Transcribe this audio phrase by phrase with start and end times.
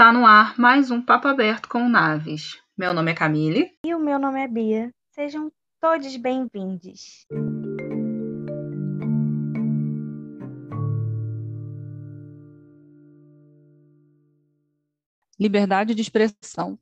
[0.00, 2.58] Está no ar mais um Papo Aberto com Naves.
[2.74, 3.70] Meu nome é Camille.
[3.84, 4.90] E o meu nome é Bia.
[5.10, 7.26] Sejam todos bem-vindos.
[15.38, 16.78] Liberdade de expressão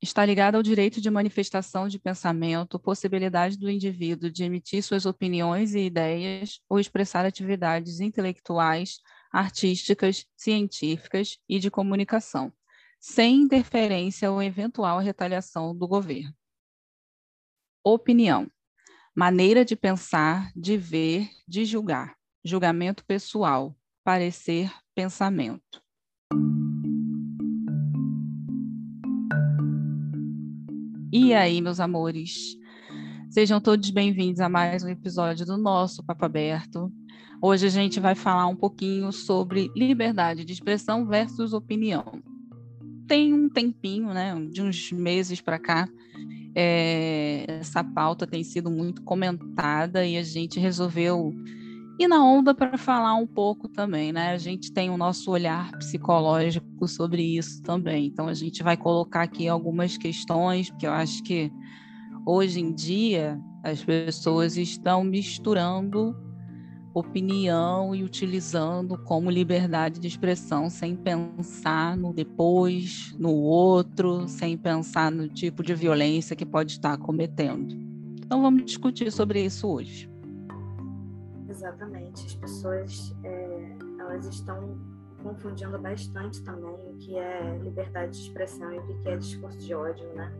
[0.00, 5.74] está ligada ao direito de manifestação de pensamento, possibilidade do indivíduo de emitir suas opiniões
[5.74, 9.00] e ideias ou expressar atividades intelectuais,
[9.32, 12.52] artísticas, científicas e de comunicação,
[13.00, 16.34] sem interferência ou eventual retaliação do governo.
[17.82, 18.46] Opinião:
[19.16, 23.74] maneira de pensar, de ver, de julgar, julgamento pessoal,
[24.04, 25.82] parecer, pensamento.
[31.10, 32.56] E aí, meus amores?
[33.30, 36.92] Sejam todos bem-vindos a mais um episódio do nosso Papo Aberto.
[37.42, 42.22] Hoje a gente vai falar um pouquinho sobre liberdade de expressão versus opinião.
[43.10, 45.88] Tem um tempinho, né, de uns meses para cá,
[46.54, 51.34] é, essa pauta tem sido muito comentada e a gente resolveu
[51.98, 54.30] e na onda para falar um pouco também, né?
[54.30, 58.06] A gente tem o nosso olhar psicológico sobre isso também.
[58.06, 61.50] Então a gente vai colocar aqui algumas questões, porque eu acho que
[62.24, 66.14] hoje em dia as pessoas estão misturando
[66.92, 75.10] opinião e utilizando como liberdade de expressão sem pensar no depois, no outro, sem pensar
[75.10, 77.74] no tipo de violência que pode estar cometendo.
[78.24, 80.10] Então vamos discutir sobre isso hoje.
[81.48, 82.26] Exatamente.
[82.26, 84.78] As pessoas é, elas estão
[85.22, 89.74] confundindo bastante também o que é liberdade de expressão e o que é discurso de
[89.74, 90.32] ódio, né?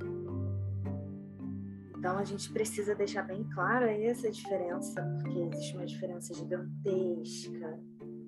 [2.00, 7.78] Então a gente precisa deixar bem clara essa diferença, porque existe uma diferença gigantesca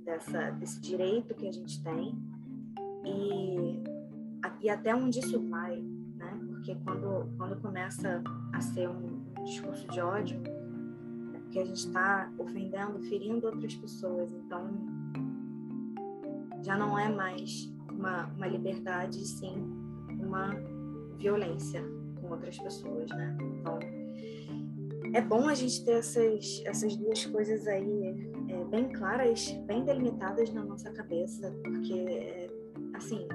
[0.05, 2.15] dessa, desse direito que a gente tem
[3.03, 3.83] e,
[4.60, 6.38] e até onde isso vai, né?
[6.50, 8.22] Porque quando, quando começa
[8.53, 10.39] a ser um discurso de ódio,
[11.33, 14.31] porque a gente está ofendendo, ferindo outras pessoas.
[14.34, 14.71] Então,
[16.62, 19.54] já não é mais uma, uma liberdade, sim
[20.21, 20.50] uma
[21.16, 21.83] violência
[22.32, 23.37] outras pessoas, né?
[23.60, 23.78] Então,
[25.15, 30.53] é bom a gente ter essas, essas duas coisas aí é, bem claras, bem delimitadas
[30.53, 32.50] na nossa cabeça, porque,
[32.94, 33.26] assim,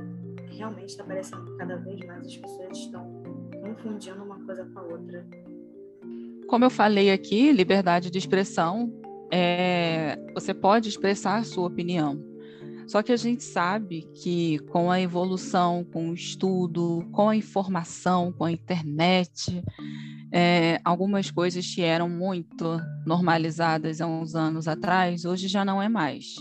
[0.48, 3.24] realmente está parecendo que cada vez mais as pessoas estão
[3.62, 5.28] confundindo uma coisa com a outra.
[6.48, 8.92] Como eu falei aqui, liberdade de expressão,
[9.32, 12.27] é, você pode expressar sua opinião.
[12.88, 18.32] Só que a gente sabe que com a evolução, com o estudo, com a informação,
[18.32, 19.62] com a internet,
[20.32, 25.90] é, algumas coisas que eram muito normalizadas há uns anos atrás, hoje já não é
[25.90, 26.36] mais.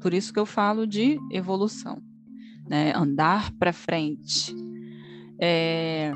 [0.00, 2.02] Por isso que eu falo de evolução,
[2.68, 2.92] né?
[2.96, 4.52] andar para frente.
[5.38, 6.12] É,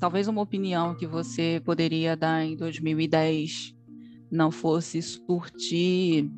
[0.00, 3.74] talvez uma opinião que você poderia dar em 2010
[4.30, 6.30] não fosse surtir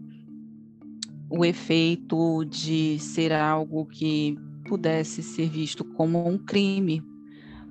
[1.31, 7.03] o efeito de ser algo que pudesse ser visto como um crime.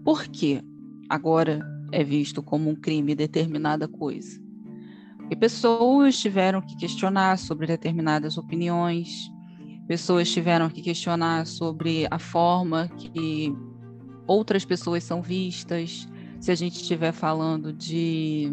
[0.04, 0.62] Por quê?
[1.10, 4.42] Agora é visto como um crime determinada coisa.
[5.30, 9.30] E pessoas tiveram que questionar sobre determinadas opiniões,
[9.88, 13.54] pessoas tiveram que questionar sobre a forma que
[14.26, 16.08] outras pessoas são vistas,
[16.40, 18.52] se a gente estiver falando de.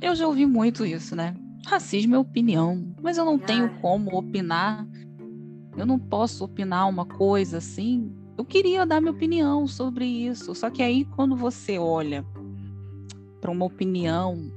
[0.00, 1.34] Eu já ouvi muito isso, né?
[1.66, 4.86] Racismo é opinião, mas eu não tenho como opinar.
[5.76, 8.12] Eu não posso opinar uma coisa assim.
[8.36, 10.54] Eu queria dar minha opinião sobre isso.
[10.54, 12.24] Só que aí, quando você olha
[13.40, 14.50] para uma opinião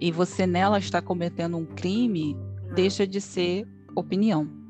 [0.00, 2.36] e você nela está cometendo um crime,
[2.74, 4.64] deixa de ser opinião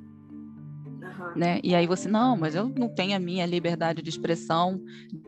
[1.34, 1.60] né?
[1.62, 4.80] E aí você, não, mas eu não tenho a minha liberdade de expressão,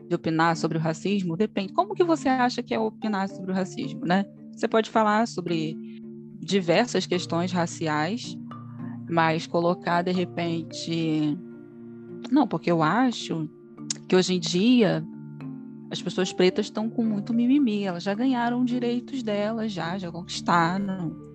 [0.07, 1.35] de opinar sobre o racismo.
[1.35, 1.73] Depende.
[1.73, 4.25] Como que você acha que é opinar sobre o racismo, né?
[4.53, 5.75] Você pode falar sobre
[6.47, 8.37] diversas questões raciais,
[9.09, 11.37] mas colocar de repente,
[12.31, 13.49] não, porque eu acho
[14.07, 15.03] que hoje em dia
[15.91, 21.27] as pessoas pretas estão com muito mimimi, elas já ganharam direitos delas, já, já conquistaram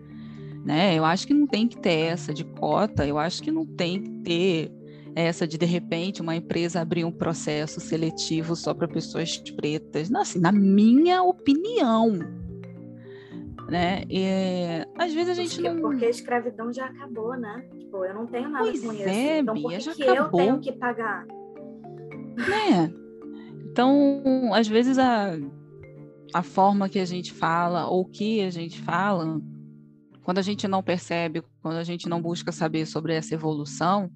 [0.65, 0.97] né?
[0.97, 4.03] Eu acho que não tem que ter essa de cota, eu acho que não tem
[4.03, 4.73] que ter
[5.15, 10.09] essa de de repente uma empresa abrir um processo seletivo só para pessoas pretas.
[10.09, 12.19] Não, assim, na minha opinião,
[13.73, 14.03] né?
[14.11, 14.27] E,
[14.99, 17.67] às vezes a gente porque, não porque a escravidão já acabou, né?
[17.79, 19.09] Tipo, eu não tenho nada pois com é, isso.
[19.09, 21.27] Então por que, que eu tenho que pagar?
[22.37, 22.93] Né?
[23.71, 25.39] Então, às vezes a
[26.35, 29.41] a forma que a gente fala ou que a gente fala
[30.23, 34.11] quando a gente não percebe, quando a gente não busca saber sobre essa evolução,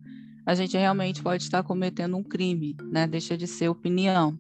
[0.44, 3.06] a gente realmente pode estar cometendo um crime, né?
[3.06, 4.38] Deixa de ser opinião.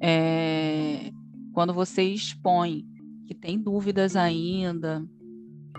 [0.00, 1.12] É,
[1.52, 2.86] quando você expõe
[3.26, 5.04] que tem dúvidas ainda,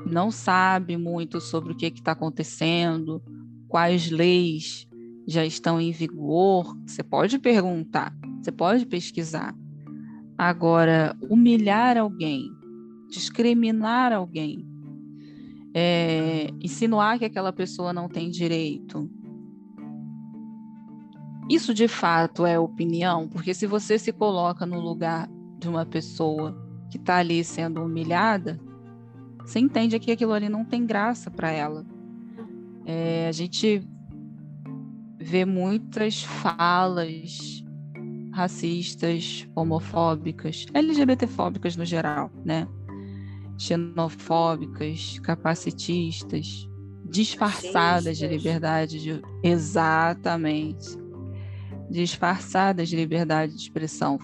[0.06, 3.22] não sabe muito sobre o que está acontecendo,
[3.68, 4.88] quais leis
[5.28, 9.56] já estão em vigor, você pode perguntar, você pode pesquisar.
[10.38, 12.52] Agora, humilhar alguém,
[13.10, 14.68] discriminar alguém,
[15.74, 19.10] é, insinuar que aquela pessoa não tem direito.
[21.50, 26.65] Isso de fato é opinião, porque se você se coloca no lugar de uma pessoa
[26.96, 28.58] que está ali sendo humilhada,
[29.40, 31.86] você entende que aquilo ali não tem graça para ela.
[32.86, 33.86] É, a gente
[35.20, 37.64] vê muitas falas
[38.32, 42.66] racistas, homofóbicas, LGBTfóbicas no geral, né?
[43.58, 46.70] Xenofóbicas, capacitistas,
[47.10, 50.98] disfarçadas de liberdade de exatamente
[51.90, 54.18] disfarçadas de liberdade de expressão.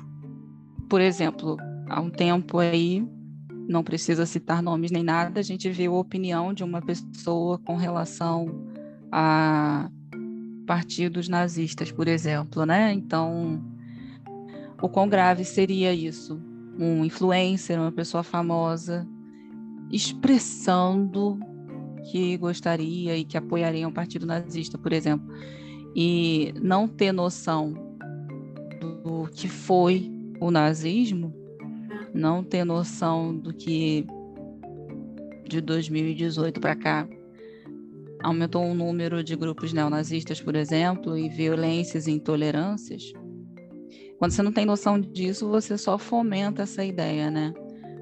[0.89, 1.57] Por exemplo,
[1.91, 3.05] há um tempo aí
[3.67, 7.75] não precisa citar nomes nem nada, a gente viu a opinião de uma pessoa com
[7.75, 8.65] relação
[9.11, 9.89] a
[10.65, 12.93] partidos nazistas, por exemplo, né?
[12.93, 13.61] Então,
[14.81, 16.41] o quão grave seria isso?
[16.77, 19.07] Um influencer, uma pessoa famosa,
[19.91, 21.39] expressando
[22.09, 25.27] que gostaria e que apoiaria um partido nazista, por exemplo,
[25.95, 27.73] e não ter noção
[29.03, 31.40] do que foi o nazismo,
[32.13, 34.05] não ter noção do que
[35.47, 37.07] de 2018 para cá
[38.23, 43.11] aumentou o número de grupos neonazistas, por exemplo, e violências e intolerâncias.
[44.17, 47.53] Quando você não tem noção disso, você só fomenta essa ideia, né?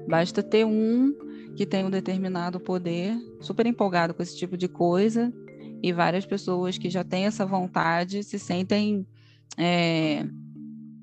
[0.06, 1.14] Basta ter um
[1.56, 5.32] que tem um determinado poder, super empolgado com esse tipo de coisa,
[5.82, 9.06] e várias pessoas que já têm essa vontade se sentem
[9.56, 10.26] é,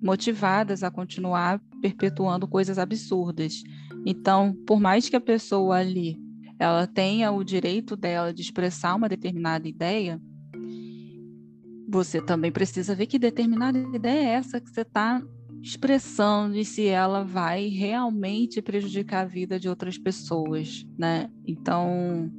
[0.01, 3.63] motivadas a continuar perpetuando coisas absurdas.
[4.05, 6.17] Então, por mais que a pessoa ali
[6.59, 10.19] ela tenha o direito dela de expressar uma determinada ideia,
[11.87, 15.21] você também precisa ver que determinada ideia é essa que você está
[15.61, 21.29] expressando e se ela vai realmente prejudicar a vida de outras pessoas, né?
[21.45, 22.31] Então,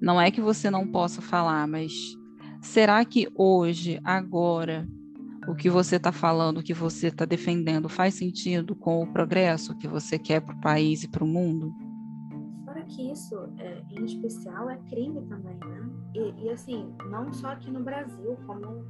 [0.00, 1.92] não é que você não possa falar, mas
[2.60, 4.88] será que hoje, agora,
[5.48, 9.74] o que você está falando, o que você está defendendo, faz sentido com o progresso
[9.76, 11.74] que você quer para o país e para o mundo?
[12.66, 15.90] Fora que isso, é, em especial, é crime também, né?
[16.14, 18.84] E, e, assim, não só aqui no Brasil, como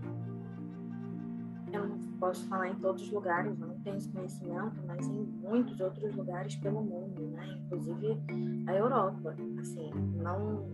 [1.72, 5.26] eu não posso falar em todos os lugares, eu não tenho esse conhecimento, mas em
[5.40, 7.56] muitos outros lugares pelo mundo, né?
[7.66, 8.18] Inclusive
[8.66, 10.66] a Europa, assim, não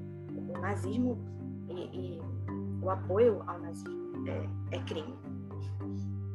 [0.49, 1.19] o nazismo
[1.69, 2.21] e, e
[2.83, 5.15] o apoio ao nazismo é, é crime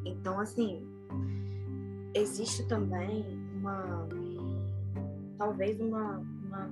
[0.06, 0.86] então, assim,
[2.14, 3.26] existe também
[3.56, 4.08] uma,
[5.38, 6.70] talvez uma, uma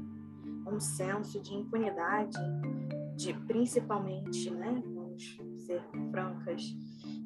[0.67, 2.37] um senso de impunidade,
[3.15, 6.75] de principalmente, né, vamos ser francas,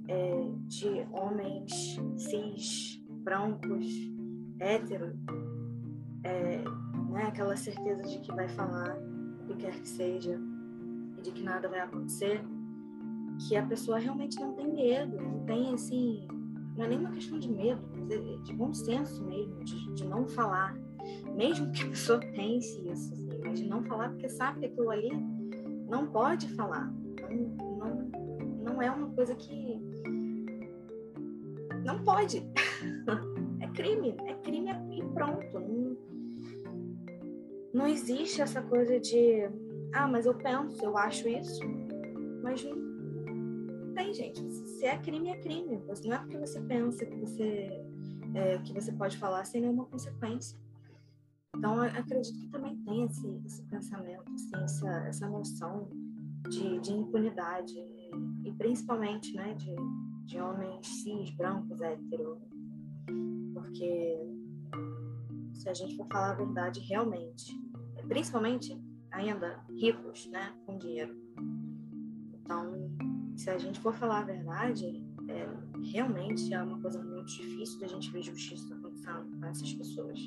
[0.08, 3.86] é, de homens cis, brancos,
[4.60, 5.16] héteros,
[6.24, 6.58] é,
[7.10, 8.96] né, aquela certeza de que vai falar
[9.42, 10.40] o que quer que seja
[11.18, 12.44] e de que nada vai acontecer
[13.48, 16.28] que a pessoa realmente não tem medo, não tem assim,
[16.76, 20.06] não é nem uma questão de medo, mas é de bom senso mesmo, de, de
[20.06, 20.78] não falar.
[21.36, 24.90] Mesmo que a pessoa pense isso, assim, mas de não falar porque sabe que aquilo
[24.90, 25.12] ali
[25.90, 26.92] não pode falar.
[27.30, 28.12] Não, não,
[28.64, 29.80] não é uma coisa que.
[31.84, 32.44] Não pode.
[33.60, 35.60] é crime, é crime e pronto.
[35.60, 35.98] Não,
[37.74, 39.50] não existe essa coisa de.
[39.94, 41.60] Ah, mas eu penso, eu acho isso,
[42.42, 42.91] mas não
[44.02, 44.42] tem, gente.
[44.68, 45.78] Se é crime, é crime.
[46.06, 47.70] Não é porque você pensa que você,
[48.34, 50.60] é, que você pode falar sem nenhuma consequência.
[51.56, 55.90] Então, acredito que também tem esse, esse pensamento, assim, essa, essa noção
[56.50, 57.74] de, de impunidade,
[58.44, 59.76] e principalmente né, de,
[60.26, 62.40] de homens cis, brancos, héteros.
[63.54, 64.18] Porque
[65.54, 67.54] se a gente for falar a verdade realmente,
[68.08, 68.82] principalmente
[69.12, 71.16] ainda ricos, né, com dinheiro.
[72.34, 72.90] Então,
[73.36, 75.48] se a gente for falar a verdade, é,
[75.92, 80.20] realmente é uma coisa muito difícil da gente ver justiça acontecendo com essas pessoas.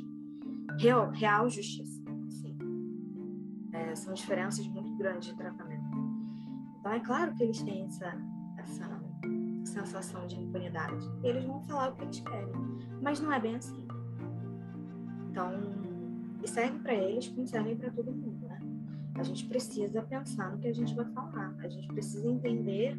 [0.78, 2.56] Real, real justiça, sim.
[3.73, 5.84] É, são diferenças muito grandes de tratamento.
[6.80, 8.14] Então é claro que eles têm essa,
[8.58, 9.00] essa
[9.64, 11.06] sensação de impunidade.
[11.23, 12.52] Eles vão falar o que eles querem.
[13.00, 13.87] Mas não é bem assim.
[15.30, 15.50] Então,
[16.42, 18.61] e serve para eles como serve para todo mundo, né?
[19.16, 21.33] a gente precisa pensar no que a gente vai falar.
[21.64, 22.94] A gente precisa entender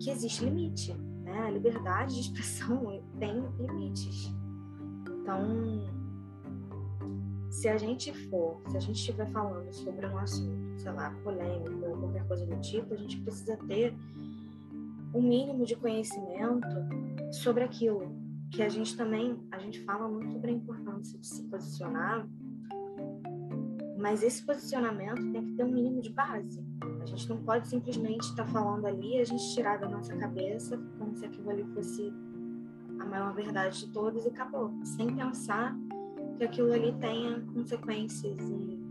[0.00, 1.38] que existe limite, né?
[1.46, 4.34] A liberdade de expressão tem limites.
[5.08, 5.80] Então,
[7.48, 11.86] se a gente for, se a gente estiver falando sobre um assunto, sei lá, polêmico
[11.86, 13.94] ou qualquer coisa do tipo, a gente precisa ter
[15.14, 16.66] um mínimo de conhecimento
[17.32, 18.12] sobre aquilo.
[18.50, 22.28] Que a gente também, a gente fala muito sobre a importância de se posicionar,
[23.96, 26.73] mas esse posicionamento tem que ter um mínimo de base.
[27.02, 31.14] A gente não pode simplesmente estar falando ali a gente tirar da nossa cabeça como
[31.16, 32.12] se aquilo ali fosse
[32.98, 35.76] a maior verdade de todas e acabou, sem pensar
[36.38, 38.84] que aquilo ali tenha consequências e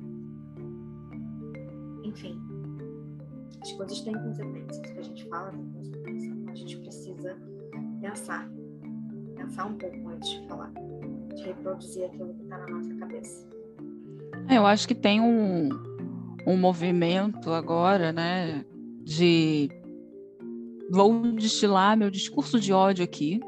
[2.03, 2.39] enfim
[3.61, 7.37] as coisas têm consequências o que a gente fala tem consequências então a gente precisa
[8.01, 8.49] pensar
[9.35, 10.71] pensar um pouco antes de falar
[11.35, 13.47] de reproduzir aquilo que está na nossa cabeça.
[14.49, 15.69] É, eu acho que tem um,
[16.45, 18.65] um movimento agora né
[19.03, 19.69] de
[20.89, 23.39] vou destilar meu discurso de ódio aqui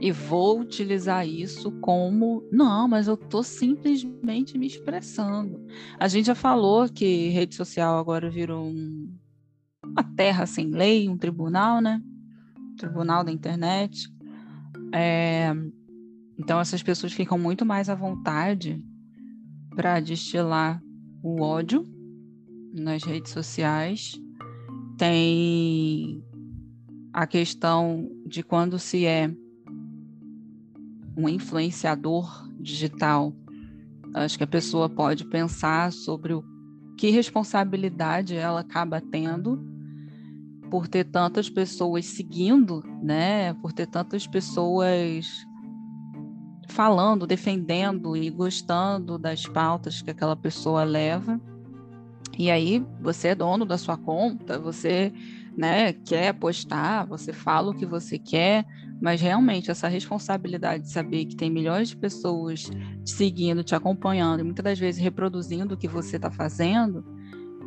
[0.00, 5.62] e vou utilizar isso como não, mas eu estou simplesmente me expressando.
[5.98, 9.14] A gente já falou que rede social agora virou um,
[9.84, 12.02] uma terra sem lei, um tribunal, né?
[12.78, 14.08] Tribunal da internet.
[14.94, 15.52] É,
[16.38, 18.82] então essas pessoas ficam muito mais à vontade
[19.76, 20.82] para destilar
[21.22, 21.84] o ódio
[22.72, 24.12] nas redes sociais.
[24.96, 26.22] Tem
[27.12, 29.34] a questão de quando se é
[31.16, 33.34] um influenciador digital.
[34.14, 36.44] Acho que a pessoa pode pensar sobre o
[36.96, 39.58] que responsabilidade ela acaba tendo
[40.70, 43.54] por ter tantas pessoas seguindo, né?
[43.54, 45.26] Por ter tantas pessoas
[46.68, 51.40] falando, defendendo e gostando das pautas que aquela pessoa leva.
[52.38, 55.12] E aí você é dono da sua conta, você
[55.56, 58.64] né, quer postar, você fala o que você quer,
[59.00, 62.70] mas realmente essa responsabilidade de saber que tem milhões de pessoas
[63.04, 67.04] te seguindo, te acompanhando e muitas das vezes reproduzindo o que você está fazendo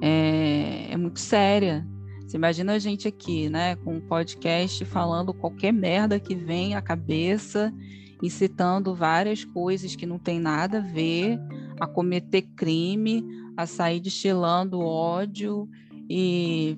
[0.01, 1.85] é, é, muito séria.
[2.21, 6.81] Você imagina a gente aqui, né, com um podcast falando qualquer merda que vem à
[6.81, 7.73] cabeça,
[8.21, 11.39] incitando várias coisas que não tem nada a ver,
[11.79, 13.23] a cometer crime,
[13.55, 15.69] a sair destilando ódio
[16.09, 16.77] e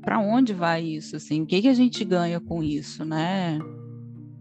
[0.00, 1.16] para onde vai isso?
[1.16, 3.58] Assim, o que, que a gente ganha com isso, né?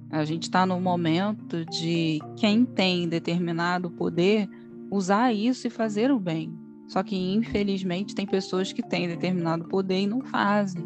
[0.09, 4.49] A gente está no momento de quem tem determinado poder
[4.91, 6.53] usar isso e fazer o bem.
[6.87, 10.83] Só que, infelizmente, tem pessoas que têm determinado poder e não fazem.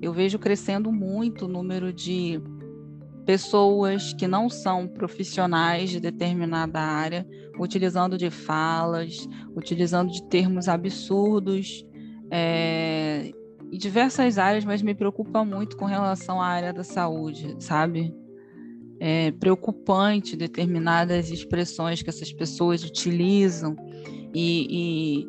[0.00, 2.40] Eu vejo crescendo muito o número de
[3.24, 7.26] pessoas que não são profissionais de determinada área,
[7.58, 11.84] utilizando de falas, utilizando de termos absurdos,
[12.30, 13.32] é,
[13.72, 18.14] em diversas áreas, mas me preocupa muito com relação à área da saúde, sabe?
[19.00, 23.76] É preocupante determinadas expressões que essas pessoas utilizam
[24.34, 25.24] e,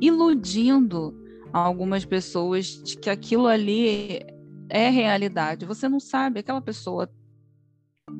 [0.00, 1.14] e iludindo
[1.52, 4.20] algumas pessoas de que aquilo ali
[4.68, 5.66] é realidade.
[5.66, 7.08] Você não sabe, aquela pessoa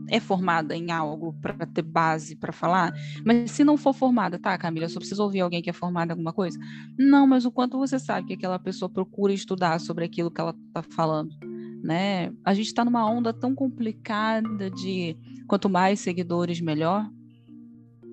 [0.08, 2.92] é formada em algo para ter base para falar,
[3.24, 6.12] mas se não for formada, tá, Camila, eu só preciso ouvir alguém que é formada
[6.12, 6.58] em alguma coisa?
[6.98, 10.54] Não, mas o quanto você sabe que aquela pessoa procura estudar sobre aquilo que ela
[10.68, 11.34] está falando,
[11.82, 12.32] né?
[12.44, 17.08] A gente está numa onda tão complicada de quanto mais seguidores, melhor.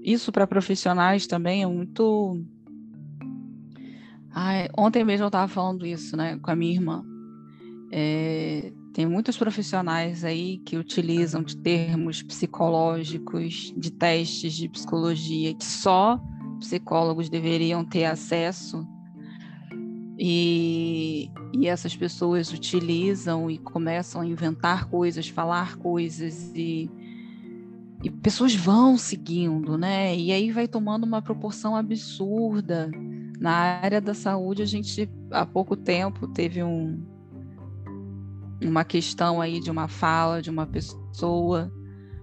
[0.03, 2.41] Isso para profissionais também é muito.
[4.33, 7.03] Ai, ontem mesmo eu estava falando isso, né, com a minha irmã.
[7.91, 15.63] É, tem muitos profissionais aí que utilizam de termos psicológicos, de testes de psicologia que
[15.63, 16.19] só
[16.59, 18.85] psicólogos deveriam ter acesso.
[20.19, 26.91] E, e essas pessoas utilizam e começam a inventar coisas, falar coisas e,
[28.03, 30.15] e pessoas vão seguindo, né?
[30.15, 32.91] E aí vai tomando uma proporção absurda.
[33.39, 37.01] Na área da saúde, a gente há pouco tempo teve um,
[38.61, 41.71] uma questão aí de uma fala de uma pessoa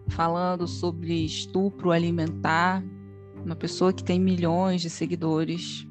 [0.08, 2.82] falando sobre estupro alimentar,
[3.44, 5.86] uma pessoa que tem milhões de seguidores.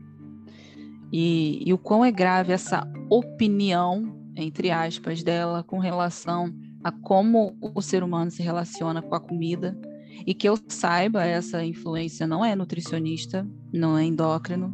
[1.12, 7.56] E, e o quão é grave essa opinião, entre aspas, dela com relação a como
[7.62, 9.78] o ser humano se relaciona com a comida.
[10.26, 14.74] E que eu saiba, essa influência não é nutricionista, não é endócrino.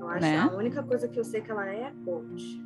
[0.00, 0.38] Eu acho né?
[0.38, 2.65] a única coisa que eu sei que ela é é coach.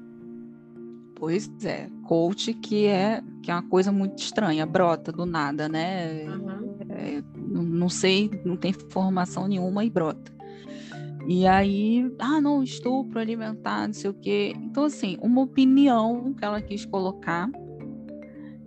[1.20, 6.24] Pois é, coach que é que é uma coisa muito estranha, brota do nada, né?
[6.24, 6.76] Uhum.
[6.88, 10.32] É, não, sei, não tem formação nenhuma e brota.
[11.28, 14.54] E aí, ah, não, estupro alimentar, não sei o quê.
[14.56, 17.50] Então, assim, uma opinião que ela quis colocar,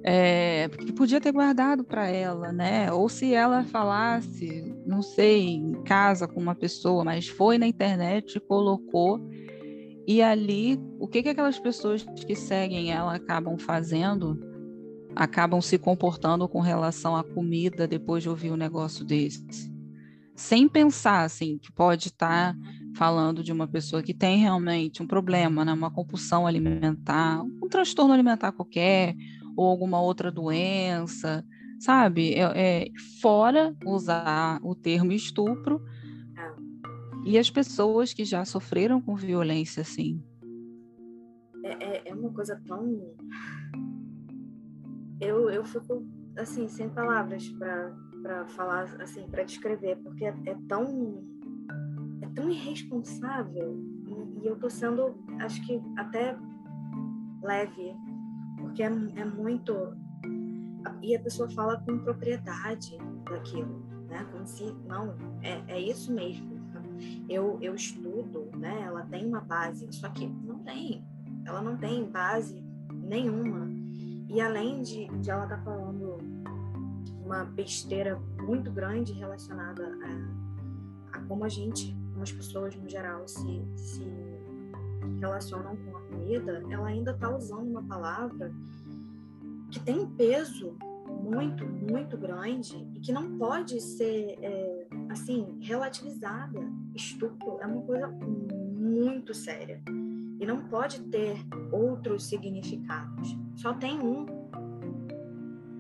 [0.04, 2.92] é, que podia ter guardado para ela, né?
[2.92, 8.36] Ou se ela falasse, não sei, em casa com uma pessoa, mas foi na internet
[8.36, 9.20] e colocou.
[10.06, 14.40] E ali, o que, que aquelas pessoas que seguem ela acabam fazendo?
[15.16, 19.74] Acabam se comportando com relação à comida depois de ouvir um negócio desse
[20.36, 22.56] sem pensar assim que pode estar
[22.96, 28.14] falando de uma pessoa que tem realmente um problema, né, uma compulsão alimentar, um transtorno
[28.14, 29.16] alimentar qualquer
[29.56, 31.46] ou alguma outra doença,
[31.80, 32.34] sabe?
[32.34, 32.88] É, é
[33.22, 35.82] fora usar o termo estupro
[37.26, 40.22] e as pessoas que já sofreram com violência, assim.
[41.64, 43.14] É, é, é uma coisa tão
[45.24, 46.06] eu, eu fico
[46.38, 51.24] assim sem palavras para falar assim, para descrever, porque é, é, tão
[52.22, 56.38] é tão irresponsável e, e, eu tô sendo, acho que até
[57.42, 57.96] leve,
[58.60, 59.74] porque é, é muito
[61.02, 62.98] e a pessoa fala com propriedade
[63.30, 64.26] daquilo, né?
[64.32, 66.53] Como se não é, é isso mesmo.
[67.30, 68.84] Eu eu estudo, né?
[68.86, 71.04] Ela tem uma base, só que não tem,
[71.46, 73.68] ela não tem base nenhuma.
[74.30, 76.18] E além de, de ela estar tá falando
[77.24, 83.28] uma besteira muito grande relacionada a, a como a gente, como as pessoas no geral
[83.28, 84.04] se, se
[85.20, 88.52] relacionam com a comida, ela ainda está usando uma palavra
[89.72, 90.78] que tem um peso
[91.24, 96.60] muito, muito grande e que não pode ser, é, assim, relativizada.
[96.96, 99.82] Estupro é uma coisa muito séria
[100.40, 101.38] e não pode ter
[101.72, 103.38] outros significados.
[103.56, 104.26] Só tem um.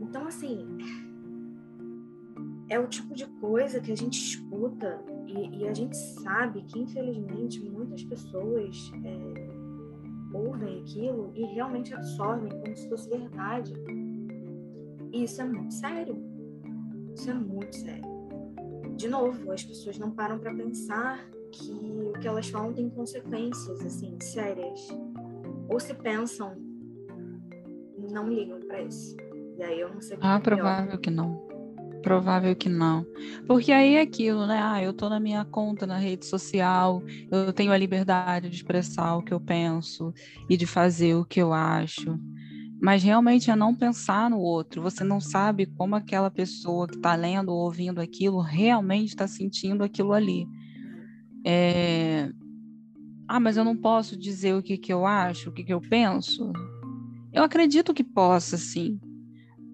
[0.02, 0.66] Então, assim,
[2.70, 6.80] é o tipo de coisa que a gente escuta e, e a gente sabe que,
[6.80, 13.74] infelizmente, muitas pessoas é, ouvem aquilo e realmente absorvem como se fosse verdade.
[15.12, 16.16] E isso é muito sério.
[17.14, 18.23] Isso é muito sério.
[18.96, 23.86] De novo, as pessoas não param para pensar que o que elas falam tem consequências
[23.86, 24.88] assim sérias.
[25.70, 26.56] Ou se pensam,
[28.12, 29.16] não ligam para isso.
[29.58, 30.18] E aí eu não sei.
[30.22, 31.48] Ah, é provável que não.
[32.02, 33.06] Provável que não.
[33.48, 34.60] Porque aí é aquilo, né?
[34.62, 37.02] Ah, eu tô na minha conta na rede social,
[37.32, 40.14] eu tenho a liberdade de expressar o que eu penso
[40.50, 42.20] e de fazer o que eu acho.
[42.84, 44.82] Mas realmente é não pensar no outro.
[44.82, 49.86] Você não sabe como aquela pessoa que está lendo ou ouvindo aquilo realmente está sentindo
[49.86, 50.46] aquilo ali.
[51.46, 52.30] É...
[53.26, 55.80] Ah, mas eu não posso dizer o que, que eu acho, o que, que eu
[55.80, 56.52] penso.
[57.32, 59.00] Eu acredito que possa, sim.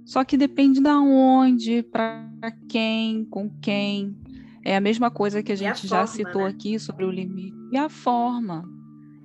[0.05, 2.29] Só que depende da onde, para
[2.69, 4.15] quem, com quem.
[4.63, 6.49] É a mesma coisa que a gente a já forma, citou né?
[6.49, 7.57] aqui sobre o limite.
[7.71, 8.63] E a forma.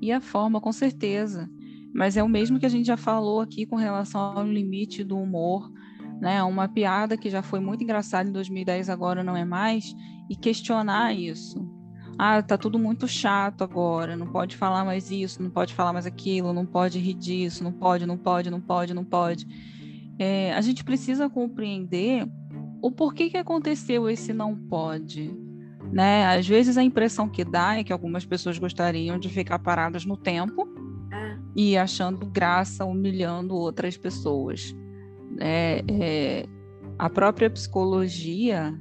[0.01, 1.51] E a forma, com certeza.
[1.95, 5.17] Mas é o mesmo que a gente já falou aqui com relação ao limite do
[5.17, 5.71] humor.
[6.21, 6.43] Né?
[6.43, 9.95] Uma piada que já foi muito engraçada em 2010, agora não é mais.
[10.29, 11.65] E questionar isso.
[12.19, 16.07] Ah, tá tudo muito chato agora, não pode falar mais isso, não pode falar mais
[16.07, 19.47] aquilo, não pode rir disso, não pode, não pode, não pode, não pode
[20.19, 22.27] é, a gente precisa compreender
[22.81, 25.35] o porquê que aconteceu esse não pode.
[25.93, 26.27] Né?
[26.27, 30.17] Às vezes a impressão que dá é que algumas pessoas gostariam de ficar paradas no
[30.17, 30.69] tempo
[31.55, 34.75] e achando graça, humilhando outras pessoas.
[35.41, 36.47] É, é,
[36.99, 38.75] a própria psicologia,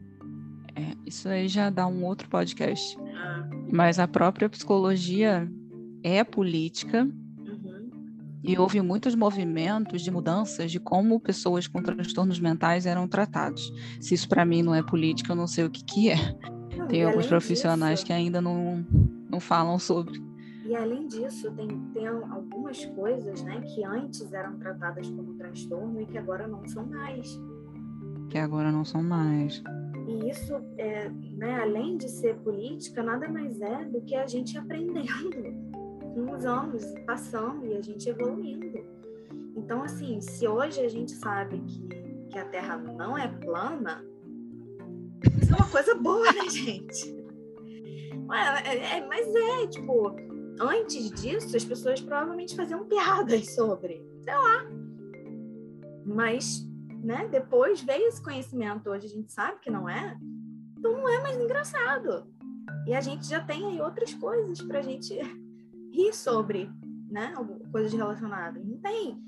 [0.76, 3.48] é, isso aí já dá um outro podcast, ah.
[3.72, 5.50] mas a própria psicologia
[6.04, 7.08] é política
[8.44, 13.72] e houve muitos movimentos de mudanças de como pessoas com transtornos mentais eram tratados.
[14.02, 16.18] Se isso para mim não é política, eu não sei o que, que é.
[16.90, 18.86] Tem alguns profissionais disso, que ainda não,
[19.30, 20.22] não falam sobre.
[20.66, 26.06] E além disso, tem, tem algumas coisas né, que antes eram tratadas como transtorno e
[26.06, 27.40] que agora não são mais.
[28.30, 29.62] Que agora não são mais.
[30.08, 34.58] E isso, é, né, além de ser política, nada mais é do que a gente
[34.58, 35.08] aprendendo
[36.16, 38.86] com os anos passando e a gente evoluindo.
[39.56, 41.88] Então, assim, se hoje a gente sabe que,
[42.30, 44.04] que a Terra não é plana,
[45.42, 47.24] isso é uma coisa boa, né, gente?
[48.66, 50.16] É, é, mas é, tipo,
[50.70, 54.66] antes disso, as pessoas provavelmente faziam piadas sobre, sei lá.
[56.06, 56.68] Mas,
[57.04, 60.18] né, depois veio esse conhecimento, hoje a gente sabe que não é,
[60.78, 62.28] então não é mais engraçado.
[62.86, 65.14] E a gente já tem aí outras coisas pra gente
[65.92, 66.70] rir sobre,
[67.10, 67.34] né?
[67.72, 68.66] Coisas relacionadas.
[68.66, 69.22] Não tem.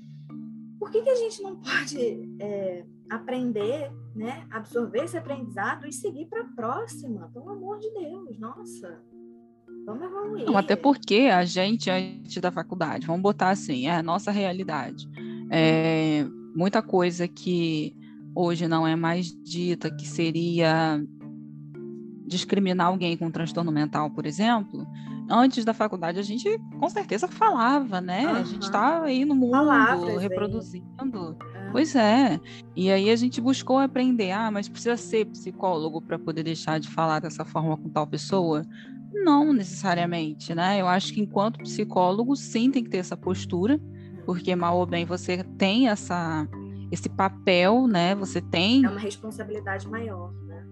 [0.78, 4.46] Por que, que a gente não pode é, aprender, né?
[4.50, 7.30] Absorver esse aprendizado e seguir para a próxima?
[7.32, 9.02] Pelo amor de Deus, nossa.
[9.86, 10.44] Vamos evoluir.
[10.44, 15.08] Não, até porque a gente, antes da faculdade, vamos botar assim, é a nossa realidade.
[15.48, 17.96] É, muita coisa que
[18.34, 21.00] hoje não é mais dita, que seria
[22.26, 24.84] discriminar alguém com transtorno mental, por exemplo,
[25.30, 28.26] antes da faculdade a gente com certeza falava, né?
[28.26, 28.36] Uhum.
[28.36, 31.36] A gente está aí no mundo Palavras reproduzindo.
[31.54, 31.70] É.
[31.70, 32.40] Pois é.
[32.74, 36.88] E aí a gente buscou aprender, ah, mas precisa ser psicólogo para poder deixar de
[36.88, 38.64] falar dessa forma com tal pessoa?
[39.12, 40.80] Não necessariamente, né?
[40.80, 43.80] Eu acho que enquanto psicólogo, sim, tem que ter essa postura,
[44.24, 46.46] porque mal ou bem você tem essa
[46.90, 48.14] esse papel, né?
[48.14, 50.66] Você tem é uma responsabilidade maior, né?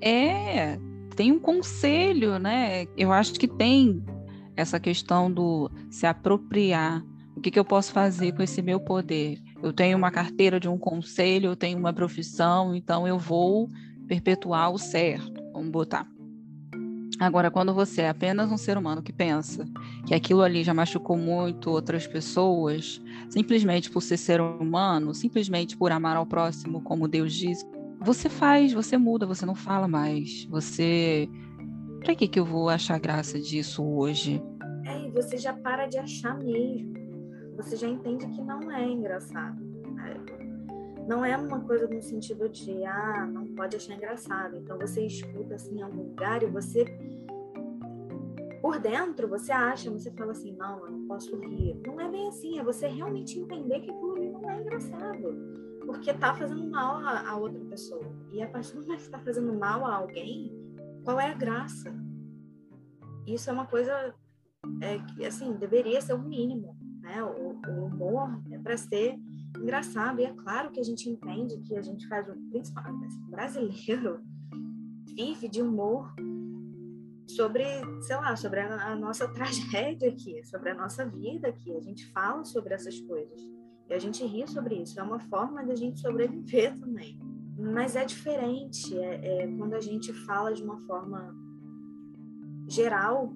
[0.00, 0.78] É,
[1.16, 2.86] tem um conselho, né?
[2.96, 4.04] Eu acho que tem
[4.56, 7.04] essa questão do se apropriar.
[7.36, 9.38] O que, que eu posso fazer com esse meu poder?
[9.62, 13.68] Eu tenho uma carteira de um conselho, eu tenho uma profissão, então eu vou
[14.08, 15.40] perpetuar o certo.
[15.52, 16.17] Vamos botar.
[17.18, 19.66] Agora, quando você é apenas um ser humano que pensa
[20.06, 25.90] que aquilo ali já machucou muito outras pessoas, simplesmente por ser ser humano, simplesmente por
[25.90, 27.66] amar ao próximo, como Deus diz,
[28.00, 30.44] você faz, você muda, você não fala mais.
[30.44, 31.28] Você.
[32.04, 34.40] Pra que, que eu vou achar graça disso hoje?
[34.84, 36.94] É, e você já para de achar mesmo.
[37.56, 39.67] Você já entende que não é engraçado.
[41.08, 44.56] Não é uma coisa no sentido de, ah, não pode achar engraçado.
[44.56, 46.84] Então você escuta assim em algum lugar e você.
[48.60, 51.80] Por dentro, você acha, você fala assim, não, eu não posso rir.
[51.86, 56.12] Não é bem assim, é você realmente entender que aquilo ali não é engraçado porque
[56.12, 58.04] tá fazendo mal a, a outra pessoa.
[58.30, 60.52] E a partir do momento que está fazendo mal a alguém,
[61.02, 61.90] qual é a graça?
[63.26, 64.14] Isso é uma coisa
[64.82, 67.22] é, que, assim, deveria ser o mínimo, né?
[67.22, 69.18] O, o humor é para ser
[69.56, 70.20] engraçado.
[70.20, 74.20] E é claro que a gente entende que a gente faz, principalmente brasileiro,
[75.06, 76.12] vive de humor
[77.26, 77.64] sobre,
[78.02, 81.76] sei lá, sobre a, a nossa tragédia aqui, sobre a nossa vida aqui.
[81.76, 83.40] A gente fala sobre essas coisas.
[83.88, 84.98] E a gente ri sobre isso.
[84.98, 87.18] É uma forma de a gente sobreviver também.
[87.58, 91.34] Mas é diferente é, é quando a gente fala de uma forma
[92.68, 93.32] geral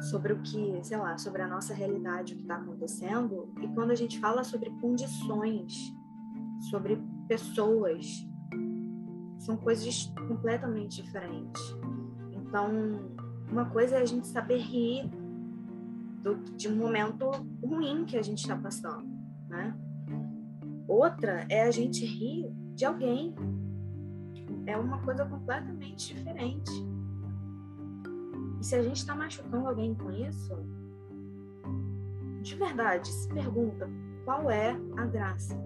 [0.00, 3.90] sobre o que, sei lá, sobre a nossa realidade, o que está acontecendo, e quando
[3.90, 5.74] a gente fala sobre condições,
[6.70, 8.06] sobre pessoas,
[9.38, 11.62] são coisas completamente diferentes.
[12.32, 12.70] Então,
[13.50, 15.08] uma coisa é a gente saber rir
[16.22, 17.30] do, de um momento
[17.62, 19.76] ruim que a gente está passando né?
[20.86, 23.34] Outra é a gente rir de alguém.
[24.66, 26.70] É uma coisa completamente diferente.
[28.60, 30.54] E se a gente está machucando alguém com isso,
[32.42, 33.88] de verdade, se pergunta
[34.24, 35.58] qual é a graça.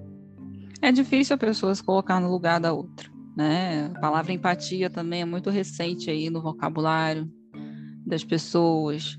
[0.80, 3.90] É difícil a pessoa se colocar no lugar da outra, né?
[3.94, 7.30] A palavra empatia também é muito recente aí no vocabulário
[8.06, 9.16] das pessoas.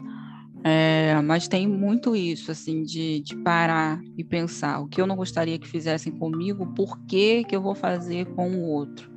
[0.64, 5.16] É, mas tem muito isso, assim, de, de, parar e pensar o que eu não
[5.16, 9.15] gostaria que fizessem comigo, por que, que eu vou fazer com o outro.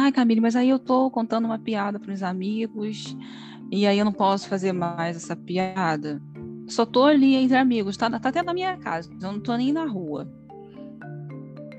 [0.00, 3.16] Ai, Camille, mas aí eu tô contando uma piada para os amigos
[3.68, 6.22] e aí eu não posso fazer mais essa piada.
[6.68, 9.72] Só tô ali entre amigos, tá, tá até na minha casa, eu não tô nem
[9.72, 10.32] na rua.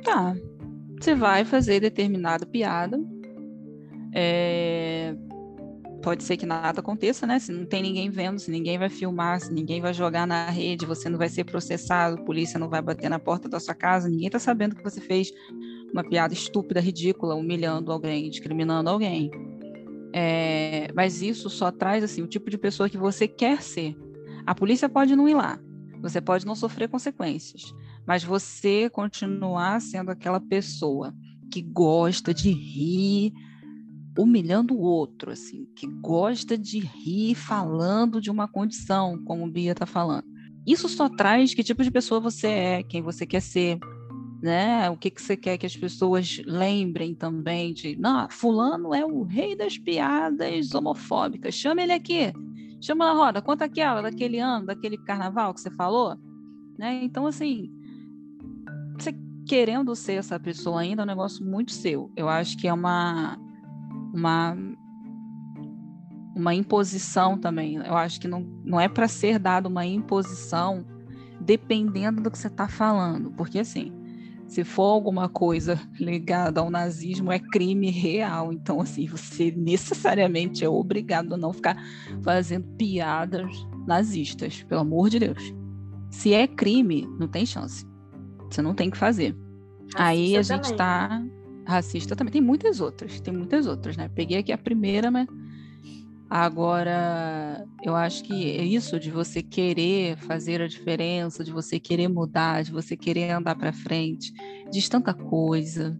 [0.03, 0.35] Tá,
[0.99, 2.99] você vai fazer determinada piada.
[4.13, 5.15] É,
[6.01, 7.39] pode ser que nada aconteça, né?
[7.39, 10.85] Se não tem ninguém vendo, se ninguém vai filmar, se ninguém vai jogar na rede,
[10.85, 14.09] você não vai ser processado, a polícia não vai bater na porta da sua casa,
[14.09, 15.31] ninguém está sabendo que você fez
[15.91, 19.29] uma piada estúpida, ridícula, humilhando alguém, discriminando alguém.
[20.13, 23.95] É, mas isso só traz assim o tipo de pessoa que você quer ser.
[24.45, 25.59] A polícia pode não ir lá,
[26.01, 27.73] você pode não sofrer consequências,
[28.07, 31.13] mas você continuar sendo aquela pessoa
[31.51, 33.33] que gosta de rir,
[34.17, 39.71] humilhando o outro, assim, que gosta de rir falando de uma condição, como o Bia
[39.71, 40.25] está falando.
[40.65, 43.79] Isso só traz que tipo de pessoa você é, quem você quer ser,
[44.41, 44.89] né?
[44.89, 49.23] O que, que você quer que as pessoas lembrem também de, não, fulano é o
[49.23, 52.31] rei das piadas homofóbicas, chama ele aqui,
[52.81, 56.17] chama na roda, conta aquela daquele ano, daquele carnaval que você falou,
[56.77, 57.03] né?
[57.03, 57.71] Então, assim,
[58.97, 59.13] você
[59.47, 62.11] querendo ser essa pessoa ainda é um negócio muito seu.
[62.15, 63.37] Eu acho que é uma
[64.13, 64.57] uma
[66.35, 67.75] uma imposição também.
[67.75, 70.85] Eu acho que não, não é para ser dado uma imposição
[71.41, 73.91] dependendo do que você está falando, porque assim,
[74.49, 78.51] se for alguma coisa ligada ao nazismo, é crime real.
[78.51, 81.77] Então, assim, você necessariamente é obrigado a não ficar
[82.23, 83.51] fazendo piadas
[83.85, 85.53] nazistas, pelo amor de Deus.
[86.09, 87.85] Se é crime, não tem chance.
[88.49, 89.37] Você não tem que fazer.
[89.95, 91.23] Aí a gente está
[91.69, 92.31] racista também.
[92.31, 94.09] Tem muitas outras, tem muitas outras, né?
[94.13, 95.27] Peguei aqui a primeira, mas
[96.29, 102.07] Agora, eu acho que é isso de você querer fazer a diferença, de você querer
[102.07, 104.31] mudar, de você querer andar para frente,
[104.71, 105.99] diz tanta coisa,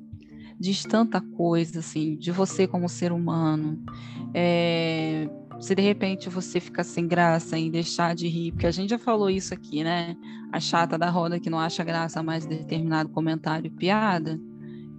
[0.59, 3.83] diz tanta coisa, assim, de você como ser humano.
[4.31, 5.27] É,
[5.59, 8.99] se de repente você ficar sem graça em deixar de rir, porque a gente já
[8.99, 10.15] falou isso aqui, né?
[10.51, 14.39] A chata da roda que não acha graça mais determinado comentário piada,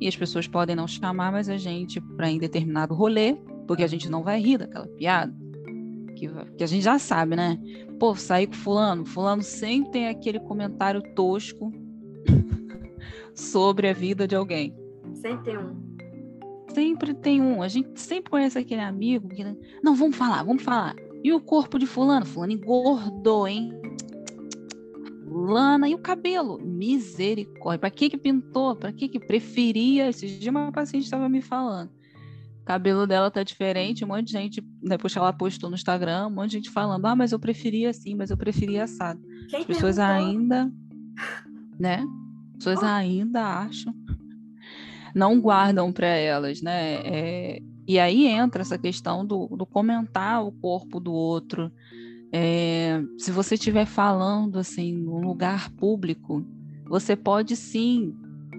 [0.01, 3.37] e as pessoas podem não chamar mais a gente para em determinado rolê,
[3.67, 5.33] porque a gente não vai rir daquela piada.
[6.17, 7.59] Que, que a gente já sabe, né?
[7.99, 11.71] Pô, sair com fulano, fulano sempre tem aquele comentário tosco
[13.35, 14.75] sobre a vida de alguém.
[15.15, 15.91] Sempre tem um.
[16.75, 17.63] Sempre tem um.
[17.63, 19.45] A gente sempre conhece aquele amigo que.
[19.83, 20.95] Não, vamos falar, vamos falar.
[21.23, 22.25] E o corpo de fulano?
[22.25, 23.73] Fulano engordou, hein?
[25.31, 26.59] Fulana e o cabelo.
[26.59, 27.79] Misericórdia.
[27.79, 28.75] Pra que que pintou?
[28.75, 30.09] Pra que que preferia?
[30.09, 31.91] Esses dias uma paciente estava me falando
[32.71, 36.51] cabelo dela tá diferente, um monte de gente, depois ela postou no Instagram, um monte
[36.51, 39.21] de gente falando, ah, mas eu preferia assim, mas eu preferia assado.
[39.49, 40.29] Quem As pessoas perguntou?
[40.29, 40.73] ainda,
[41.77, 42.07] né?
[42.51, 43.93] As pessoas ainda acham,
[45.13, 46.95] não guardam para elas, né?
[47.05, 51.73] É, e aí entra essa questão do, do comentar o corpo do outro.
[52.33, 56.45] É, se você estiver falando assim, num lugar público,
[56.87, 58.15] você pode sim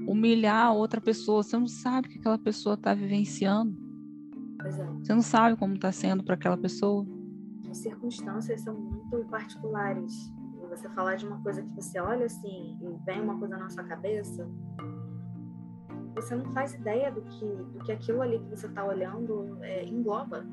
[0.07, 1.43] humilhar outra pessoa.
[1.43, 3.75] Você não sabe o que aquela pessoa está vivenciando.
[4.60, 4.86] Pois é.
[4.86, 7.05] Você não sabe como está sendo para aquela pessoa.
[7.69, 10.13] As circunstâncias são muito particulares.
[10.62, 13.69] E você falar de uma coisa que você olha assim e vem uma coisa na
[13.69, 14.47] sua cabeça,
[16.13, 19.86] você não faz ideia do que, do que aquilo ali que você está olhando é,
[19.86, 20.45] engloba.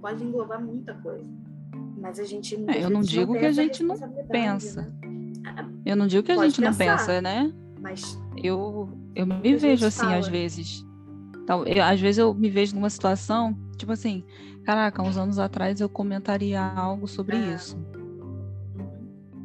[0.00, 1.28] Pode englobar muita coisa.
[2.00, 2.54] Mas a gente.
[2.68, 3.96] É, eu não digo que a gente não
[4.30, 4.82] pensa.
[4.82, 4.92] né?
[5.84, 7.52] Eu não digo que a gente não pensa, né?
[7.80, 10.18] Mas Eu, eu me vejo assim fala.
[10.18, 10.84] às vezes.
[11.42, 14.22] Então, eu- às vezes eu me vejo numa situação, tipo assim,
[14.64, 17.54] caraca, uns anos atrás eu comentaria algo sobre É.
[17.54, 17.76] isso.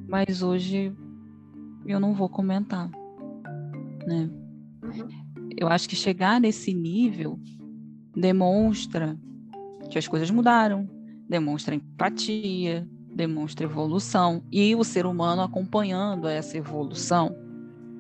[0.08, 0.94] Mas hoje
[1.86, 2.90] eu não vou comentar,
[4.06, 4.30] né?
[4.84, 5.08] uhum,
[5.58, 7.40] Eu acho que chegar nesse nível
[8.16, 9.18] demonstra
[9.90, 10.88] que as coisas mudaram,
[11.28, 17.36] demonstra empatia, demonstra evolução e o ser humano acompanhando essa evolução.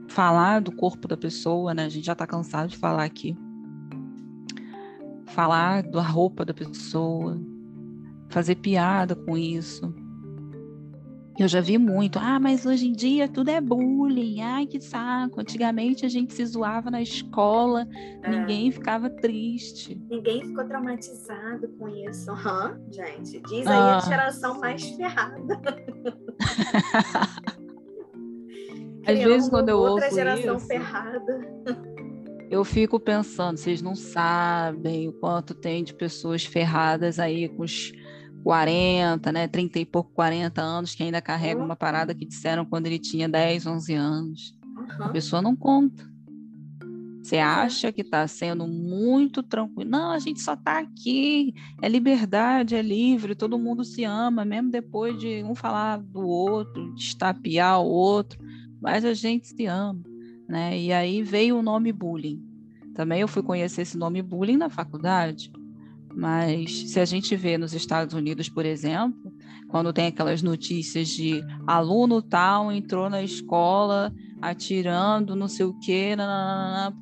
[0.07, 1.85] Falar do corpo da pessoa, né?
[1.85, 3.35] A gente já está cansado de falar aqui.
[5.27, 7.39] Falar da roupa da pessoa,
[8.29, 9.93] fazer piada com isso.
[11.39, 15.41] Eu já vi muito, ah, mas hoje em dia tudo é bullying, ai que saco.
[15.41, 17.87] Antigamente a gente se zoava na escola,
[18.21, 19.99] é, ninguém ficava triste.
[20.09, 22.29] ninguém ficou traumatizado com isso.
[22.31, 23.41] Aham, gente.
[23.47, 23.99] Diz aí a Ah.
[24.01, 25.59] geração mais ferrada.
[29.05, 31.53] Às vezes quando eu outra ouço geração isso, ferrada.
[32.49, 37.91] eu fico pensando, vocês não sabem o quanto tem de pessoas ferradas aí com os
[38.43, 42.87] 40, né, 30 e pouco, 40 anos, que ainda carregam uma parada que disseram quando
[42.87, 44.57] ele tinha 10, 11 anos.
[44.99, 45.11] A Aham.
[45.13, 46.11] pessoa não conta.
[47.23, 49.89] Você acha que está sendo muito tranquilo.
[49.89, 51.53] Não, a gente só está aqui.
[51.81, 56.93] É liberdade, é livre, todo mundo se ama, mesmo depois de um falar do outro,
[56.93, 58.37] de estapear o outro,
[58.81, 60.01] mas a gente se ama.
[60.49, 60.77] Né?
[60.77, 62.43] E aí veio o nome bullying.
[62.93, 65.49] Também eu fui conhecer esse nome bullying na faculdade.
[66.15, 69.31] Mas se a gente vê nos Estados Unidos, por exemplo,
[69.67, 76.15] quando tem aquelas notícias de aluno tal entrou na escola atirando, não sei o quê,
[76.15, 76.95] nananana,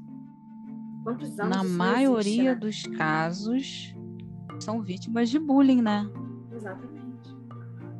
[1.03, 2.55] Quantos anos na maioria existe, né?
[2.55, 3.95] dos casos
[4.59, 6.07] são vítimas de bullying, né?
[6.55, 7.01] Exatamente.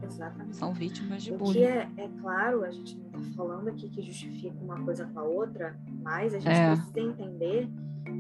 [0.04, 0.56] Exatamente.
[0.56, 1.62] São vítimas de O que bullying.
[1.64, 5.24] é, é claro, a gente não está falando aqui que justifica uma coisa com a
[5.24, 6.76] outra, mas a gente É.
[6.76, 7.70] precisa entender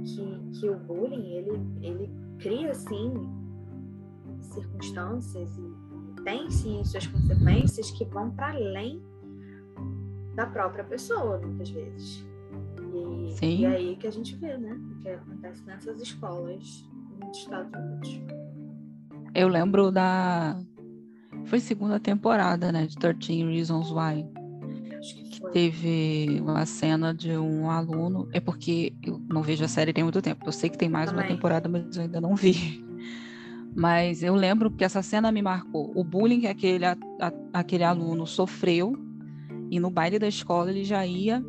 [0.05, 1.51] que, que o bullying, ele,
[1.81, 2.09] ele
[2.41, 3.13] cria, sim,
[4.39, 9.01] circunstâncias e tem, sim, suas consequências que vão para além
[10.35, 12.25] da própria pessoa, muitas vezes.
[12.93, 13.59] E, Sim.
[13.59, 14.73] e é aí que a gente vê, né?
[14.73, 18.21] O que acontece nessas escolas nos Estados Unidos.
[19.33, 20.59] Eu lembro da.
[21.45, 22.85] Foi segunda temporada, né?
[22.85, 24.27] De 13 Reasons Why.
[25.51, 28.27] Teve uma cena de um aluno.
[28.31, 30.45] É porque eu não vejo a série tem muito tempo.
[30.45, 31.35] Eu sei que tem mais uma Também.
[31.35, 32.83] temporada, mas eu ainda não vi.
[33.75, 35.91] Mas eu lembro que essa cena me marcou.
[35.95, 38.93] O bullying que aquele, a- a- aquele aluno sofreu.
[39.69, 41.41] E no baile da escola ele já ia,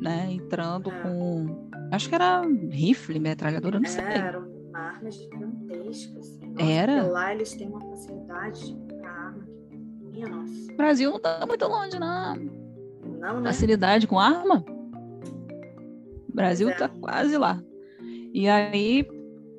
[0.00, 0.28] né?
[0.32, 1.02] Entrando É.
[1.02, 1.68] com.
[1.92, 4.02] Acho que era rifle, metralhadora, não sei.
[4.04, 6.46] É, era uma arma gigantesca, assim.
[6.50, 7.02] Nossa, Era?
[7.04, 9.76] lá eles têm uma facilidade arma que
[10.10, 10.72] minha nossa.
[10.72, 12.67] O Brasil não tá muito longe, não.
[13.18, 13.50] Não, né?
[13.50, 14.64] Facilidade com arma?
[16.28, 16.88] O Brasil Pois é.
[16.88, 17.62] tá quase lá.
[18.32, 19.06] E aí,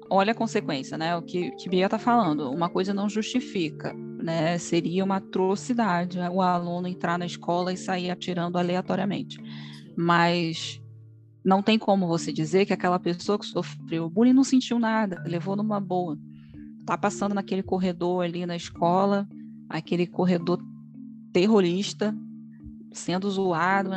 [0.10, 1.16] olha a consequência, né?
[1.16, 4.58] O que, que Bia está falando, uma coisa não justifica, né?
[4.58, 9.38] Seria uma atrocidade o aluno entrar na escola e sair atirando aleatoriamente.
[9.98, 10.82] Mas
[11.44, 15.56] não tem como você dizer que aquela pessoa que sofreu bullying não sentiu nada, levou
[15.56, 16.18] numa boa.
[16.86, 19.28] Tá passando naquele corredor ali na escola,
[19.68, 20.60] aquele corredor
[21.32, 22.16] terrorista,
[22.92, 23.90] sendo zoado,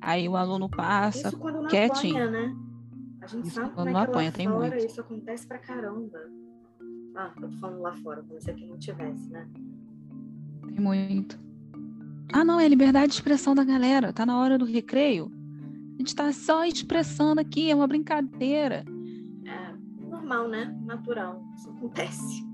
[0.00, 2.16] aí o aluno passa isso quando não quietinho.
[2.16, 2.56] Apanha, né?
[3.22, 4.86] A gente Isso sabe quando como não é apanha, tem fora muito.
[4.86, 6.18] isso acontece pra caramba.
[7.16, 9.48] Ah, eu tô falando lá fora, como se aqui não tivesse, né?
[10.68, 11.38] Tem muito.
[12.32, 14.12] Ah, não, é liberdade de expressão da galera.
[14.12, 15.30] Tá na hora do recreio.
[15.94, 18.84] A gente tá só expressando aqui, é uma brincadeira.
[19.44, 19.74] É
[20.08, 20.76] normal, né?
[20.84, 21.42] Natural.
[21.56, 22.45] Isso acontece.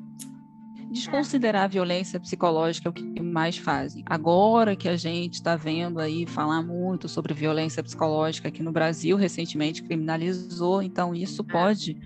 [0.93, 4.05] Desconsiderar a violência psicológica é o que mais fazem.
[4.05, 9.17] Agora que a gente está vendo aí falar muito sobre violência psicológica aqui no Brasil,
[9.17, 11.97] recentemente criminalizou, então isso pode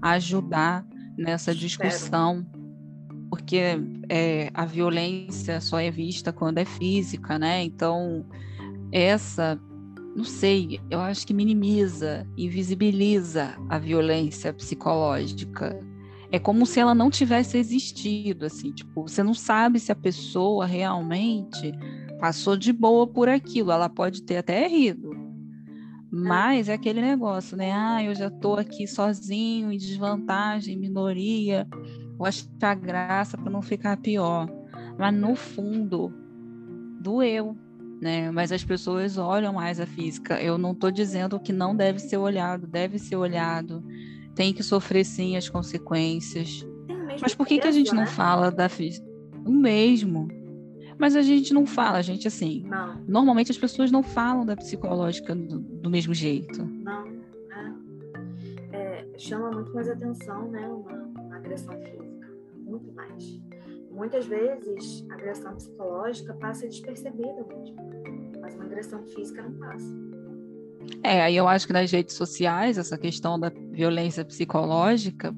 [0.00, 0.86] ajudar
[1.18, 2.46] nessa discussão,
[3.28, 3.60] porque
[4.08, 7.62] é, a violência só é vista quando é física, né?
[7.62, 8.24] Então,
[8.90, 9.60] essa,
[10.16, 15.78] não sei, eu acho que minimiza, invisibiliza a violência psicológica
[16.32, 20.64] é como se ela não tivesse existido, assim, tipo, você não sabe se a pessoa
[20.64, 21.72] realmente
[22.20, 25.10] passou de boa por aquilo, ela pode ter até rido.
[26.12, 27.72] Mas é aquele negócio, né?
[27.72, 31.66] Ah, eu já tô aqui sozinho, em desvantagem, minoria,
[32.16, 34.48] vou achar graça para não ficar pior.
[34.98, 36.12] Mas no fundo,
[37.00, 37.56] doeu,
[38.00, 38.30] né?
[38.30, 40.40] Mas as pessoas olham mais a física.
[40.40, 43.82] Eu não tô dizendo que não deve ser olhado, deve ser olhado
[44.40, 46.66] tem que sofrer sim as consequências.
[47.20, 48.06] Mas por que, que a gente não né?
[48.06, 49.06] fala da física?
[49.44, 50.28] O mesmo.
[50.98, 52.64] Mas a gente não fala, a gente assim.
[52.66, 56.64] Não, Normalmente as pessoas não falam da psicológica do, do mesmo jeito.
[56.64, 57.04] não.
[58.72, 59.02] É.
[59.02, 60.66] É, chama muito mais atenção, né?
[60.68, 62.26] Uma, uma agressão física.
[62.56, 63.42] Muito mais.
[63.90, 67.76] Muitas vezes a agressão psicológica passa despercebida mesmo.
[68.40, 70.09] Mas uma agressão física não passa.
[71.02, 75.34] É, aí eu acho que nas redes sociais essa questão da violência psicológica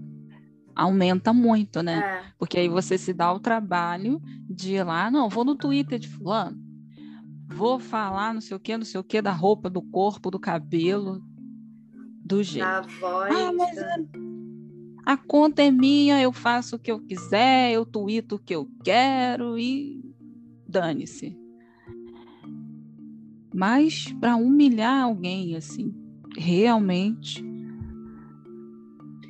[0.74, 2.00] aumenta muito, né?
[2.00, 5.98] É, Porque aí você se dá o trabalho de ir lá, não, vou no Twitter
[5.98, 6.56] de fulano,
[7.48, 10.38] vou falar não sei o que, não sei o que, da roupa, do corpo, do
[10.40, 11.22] cabelo,
[12.24, 12.66] do jeito.
[12.66, 13.34] da voz.
[13.34, 14.22] Ah, mas da- é-
[15.04, 18.68] a conta é minha, eu faço o que eu quiser, eu tuito o que eu
[18.84, 20.00] quero e
[20.66, 21.36] dane-se.
[23.52, 25.94] Mas para humilhar alguém assim,
[26.36, 27.44] realmente.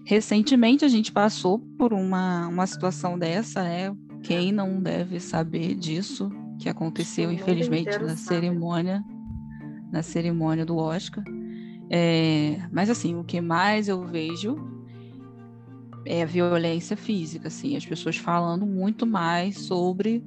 [0.04, 3.94] Recentemente a gente passou por uma, uma situação dessa, né?
[4.22, 9.04] Quem não deve saber disso que aconteceu, O mundo infelizmente, na cerimônia,
[9.90, 11.24] na cerimônia do Oscar.
[11.90, 14.56] É, mas assim, o que mais eu vejo
[16.06, 20.24] é a violência física, assim, as pessoas falando muito mais sobre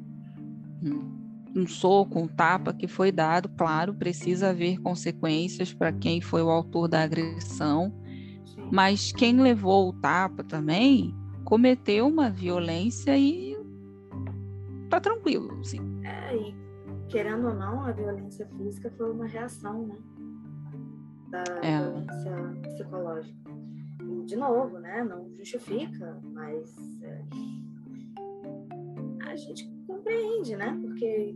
[0.84, 1.25] hum,
[1.56, 6.50] um soco, um tapa que foi dado, claro, precisa haver consequências para quem foi o
[6.50, 7.94] autor da agressão,
[8.46, 8.70] Sim.
[8.72, 11.16] mas quem levou o tapa também
[11.46, 13.58] cometeu uma violência e
[14.90, 15.80] tá tranquilo, assim.
[16.04, 16.54] É, e
[17.08, 19.98] querendo ou não, a violência física foi uma reação, né?
[21.30, 21.80] Da É.
[21.80, 22.32] violência
[22.64, 23.36] psicológica.
[24.02, 25.04] E, de novo, né?
[25.04, 27.22] Não justifica, mas é,
[29.28, 30.78] a gente compreende, né?
[30.82, 31.36] Porque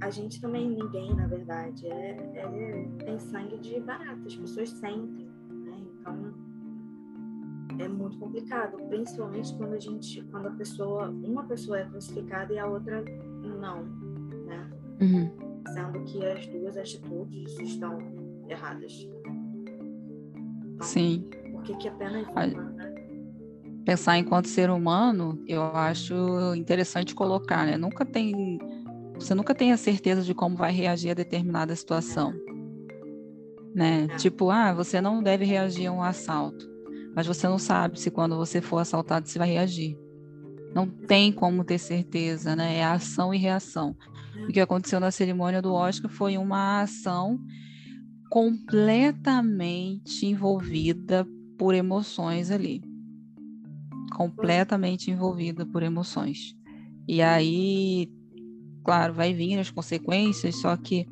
[0.00, 5.26] a gente também, ninguém, na verdade, é, é- tem sangue de barata, as pessoas sentem,
[5.50, 5.78] né?
[6.00, 6.34] Então
[7.78, 12.58] é muito complicado, principalmente quando a gente, quando a pessoa, uma pessoa é crucificada e
[12.58, 13.02] a outra
[13.60, 13.84] não,
[14.46, 14.70] né?
[15.00, 15.30] Uhum.
[15.68, 17.98] Sendo que as duas atitudes estão
[18.48, 19.06] erradas.
[20.64, 21.28] Então, Sim.
[21.52, 22.89] Por que, que apenas A- uma, né?
[23.84, 26.14] Pensar enquanto ser humano, eu acho
[26.54, 27.76] interessante colocar, né?
[27.76, 28.58] Nunca tem.
[29.14, 32.32] Você nunca tem a certeza de como vai reagir a determinada situação.
[33.74, 34.08] Né?
[34.10, 34.16] É.
[34.16, 36.68] Tipo, ah, você não deve reagir a um assalto.
[37.14, 39.96] Mas você não sabe se quando você for assaltado você vai reagir.
[40.74, 42.78] Não tem como ter certeza, né?
[42.78, 43.96] É ação e reação.
[44.48, 47.38] O que aconteceu na cerimônia do Oscar foi uma ação
[48.30, 51.26] completamente envolvida
[51.58, 52.89] por emoções ali.
[54.20, 56.54] Completamente envolvida por emoções.
[57.08, 58.06] E aí,
[58.84, 61.06] claro, vai vir as consequências, só que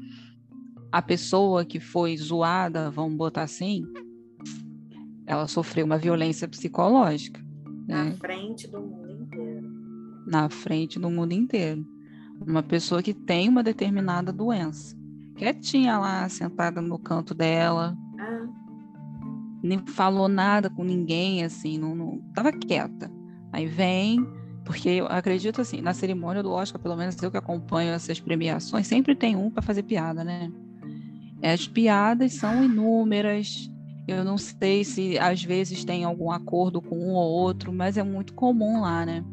[0.93, 3.83] a pessoa que foi zoada, vamos botar assim,
[5.27, 7.43] ela sofreu uma violência psicológica,
[7.87, 8.13] Na né?
[8.13, 9.69] frente do mundo inteiro.
[10.27, 11.87] na frente do mundo inteiro.
[12.47, 14.95] Uma pessoa que tem uma determinada doença.
[15.35, 17.97] Quietinha lá, sentada no canto dela,
[19.63, 23.11] nem falou nada com ninguém, assim, não, não tava quieta.
[23.53, 24.27] Aí vem,
[24.65, 28.87] porque eu acredito assim, na cerimônia do Oscar, pelo menos eu que acompanho essas premiações,
[28.87, 30.53] sempre tem um para fazer piada, né?
[31.43, 33.71] As piadas são inúmeras.
[34.07, 38.03] Eu não sei se às vezes tem algum acordo com um ou outro, mas é
[38.03, 39.25] muito comum lá, né?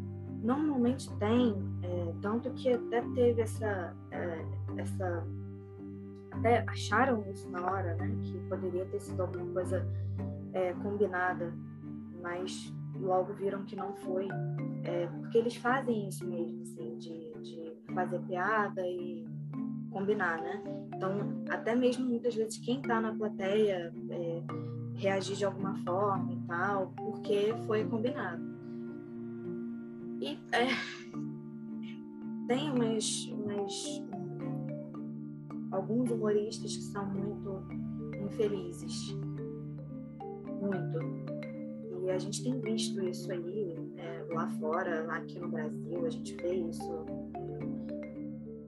[0.42, 4.44] Normalmente tem, é, tanto que até teve essa, é,
[4.76, 5.26] essa
[6.38, 8.16] até acharam isso na hora, né?
[8.22, 9.86] Que poderia ter sido alguma coisa
[10.52, 11.52] é, combinada,
[12.22, 14.28] mas logo viram que não foi,
[14.84, 19.26] é, porque eles fazem isso mesmo, assim, de, de fazer piada e
[19.90, 20.62] combinar, né?
[20.94, 24.42] Então, até mesmo muitas vezes quem está na plateia é,
[24.94, 28.42] reagir de alguma forma e tal, porque foi combinado.
[30.20, 30.68] E é,
[32.48, 34.02] tem umas, umas
[35.86, 37.62] alguns humoristas que são muito
[38.24, 39.16] infelizes.
[40.60, 40.98] Muito.
[42.04, 46.34] E a gente tem visto isso aí é, lá fora, aqui no Brasil, a gente
[46.36, 47.06] vê isso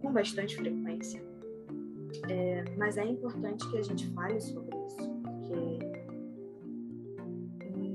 [0.00, 1.20] com bastante frequência.
[2.28, 5.78] É, mas é importante que a gente fale sobre isso, porque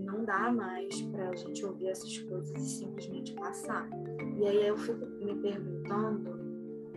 [0.05, 3.89] não dá mais para a gente ouvir essas coisas e simplesmente passar.
[4.37, 6.43] E aí eu fico me perguntando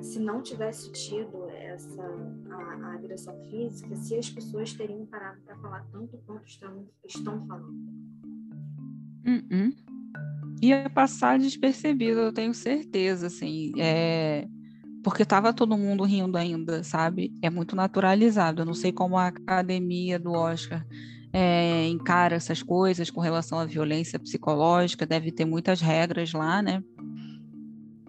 [0.02, 1.35] se não tivesse tido
[1.76, 2.02] essa
[2.50, 7.46] a, a agressão física, se as pessoas teriam parado para falar tanto quanto estão, estão
[7.46, 7.76] falando.
[9.26, 9.72] Uh.
[10.62, 14.48] Ia passar despercebido, eu tenho certeza, assim, é...
[15.04, 17.32] porque estava todo mundo rindo ainda, sabe?
[17.42, 18.62] É muito naturalizado.
[18.62, 20.86] Eu não sei como a academia do Oscar
[21.30, 26.82] é, encara essas coisas com relação à violência psicológica, deve ter muitas regras lá, né?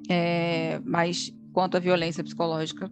[0.09, 2.89] É, mas quanto à violência psicológica,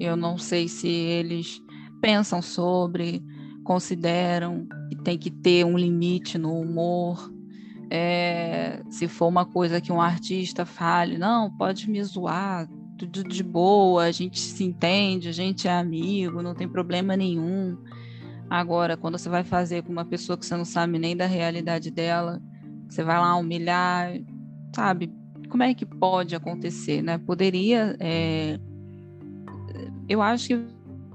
[0.00, 1.60] eu não sei se eles
[2.00, 3.22] pensam sobre,
[3.62, 7.30] consideram que tem que ter um limite no humor.
[7.90, 13.42] É, se for uma coisa que um artista fale, não, pode me zoar, tudo de
[13.42, 17.76] boa, a gente se entende, a gente é amigo, não tem problema nenhum.
[18.48, 21.90] Agora, quando você vai fazer com uma pessoa que você não sabe nem da realidade
[21.90, 22.40] dela,
[22.88, 24.12] você vai lá humilhar,
[24.74, 25.12] sabe?
[25.48, 27.18] Como é que pode acontecer, né?
[27.18, 28.58] Poderia é,
[30.10, 30.66] eu acho que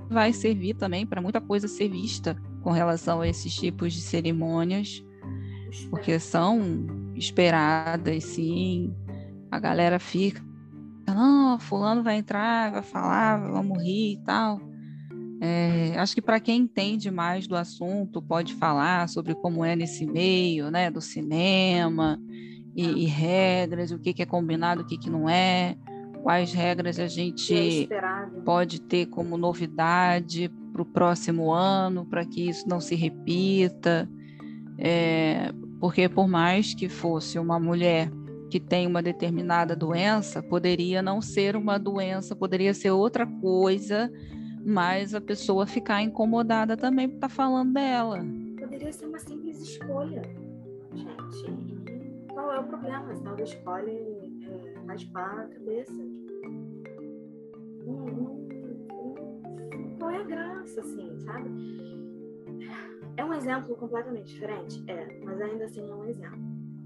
[0.09, 2.33] vai servir também para muita coisa ser vista
[2.63, 5.03] com relação a esses tipos de cerimônias,
[5.89, 8.95] porque são esperadas, sim.
[9.51, 10.41] A galera fica,
[11.05, 14.61] não, fulano vai entrar, vai falar, vamos rir e tal.
[15.41, 20.05] É, acho que para quem entende mais do assunto pode falar sobre como é nesse
[20.05, 22.17] meio, né, do cinema
[22.73, 25.75] e, e regras, o que, que é combinado, o que, que não é
[26.25, 32.49] quais regras a gente é pode ter como novidade para o próximo ano, para que
[32.49, 34.09] isso não se repita.
[34.75, 38.09] É, porque por mais que fosse uma mulher
[38.49, 44.11] que tem uma determinada doença, poderia não ser uma doença, poderia ser outra coisa,
[44.65, 48.25] mas a pessoa ficar incomodada também por estar tá falando dela.
[48.59, 50.23] Poderia ser uma simples escolha,
[50.91, 51.51] gente.
[52.27, 53.15] E qual é o problema?
[53.15, 54.25] Se ela escolhe
[54.95, 56.01] raspar a cabeça.
[57.85, 58.47] Hum,
[58.89, 61.49] hum, qual é a graça, assim, sabe?
[63.17, 64.83] É um exemplo completamente diferente?
[64.89, 66.39] É, mas ainda assim é um exemplo.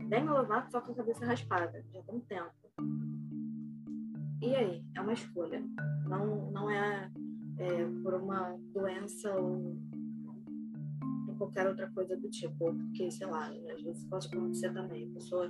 [0.08, 2.52] Demi Lovato só com a cabeça raspada, já tem um tempo.
[4.42, 4.84] E aí?
[4.96, 5.64] É uma escolha.
[6.08, 7.12] Não, não é,
[7.60, 9.78] é por uma doença ou
[11.40, 15.50] qualquer outra coisa do tipo, porque, sei lá, às vezes pode acontecer também, a pessoa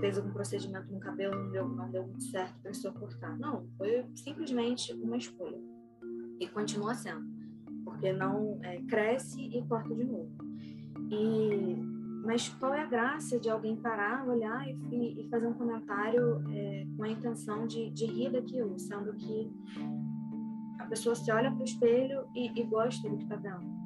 [0.00, 3.38] fez algum procedimento no cabelo, não deu, não deu muito certo, precisou cortar.
[3.38, 5.60] Não, foi simplesmente uma escolha.
[6.40, 7.24] E continua sendo,
[7.84, 10.30] porque não é, cresce e corta de novo.
[11.10, 11.76] E,
[12.24, 16.86] mas qual é a graça de alguém parar, olhar e, e fazer um comentário é,
[16.96, 19.52] com a intenção de, de rir daquilo, sendo que
[20.78, 23.85] a pessoa se olha para o espelho e, e gosta do que está vendo?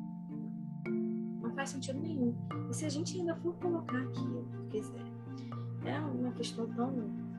[1.61, 2.35] Faz sentido nenhum.
[2.71, 4.83] E se a gente ainda for colocar aqui, porque
[5.85, 6.91] é uma questão tão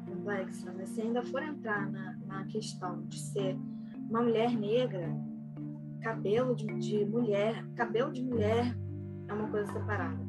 [0.05, 3.57] complexa, mas se ainda for entrar na, na questão de ser
[4.11, 5.09] uma mulher negra,
[6.01, 8.77] cabelo de, de mulher, cabelo de mulher
[9.27, 10.19] é uma coisa separada.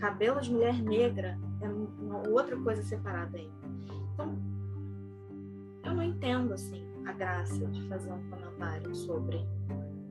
[0.00, 3.54] Cabelo de mulher negra é uma outra coisa separada ainda.
[4.12, 4.36] Então,
[5.84, 9.38] eu não entendo assim a graça de fazer um comentário sobre.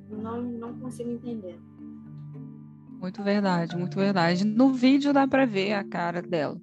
[0.09, 1.59] Não, não consigo entender.
[3.05, 4.43] Muito verdade, muito verdade.
[4.43, 6.59] No vídeo dá para ver a cara dela,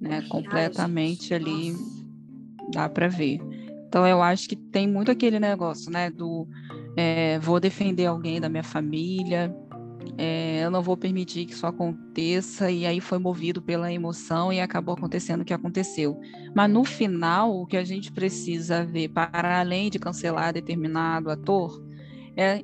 [0.00, 0.20] né?
[0.28, 1.76] Completamente ali
[2.72, 3.38] dá para ver.
[3.86, 6.10] Então eu acho que tem muito aquele negócio, né?
[6.10, 6.44] Do
[6.96, 9.54] é, vou defender alguém da minha família,
[10.18, 14.60] é, eu não vou permitir que isso aconteça, e aí foi movido pela emoção e
[14.60, 16.18] acabou acontecendo o que aconteceu.
[16.52, 21.80] Mas no final, o que a gente precisa ver, para além de cancelar determinado ator,
[22.36, 22.60] é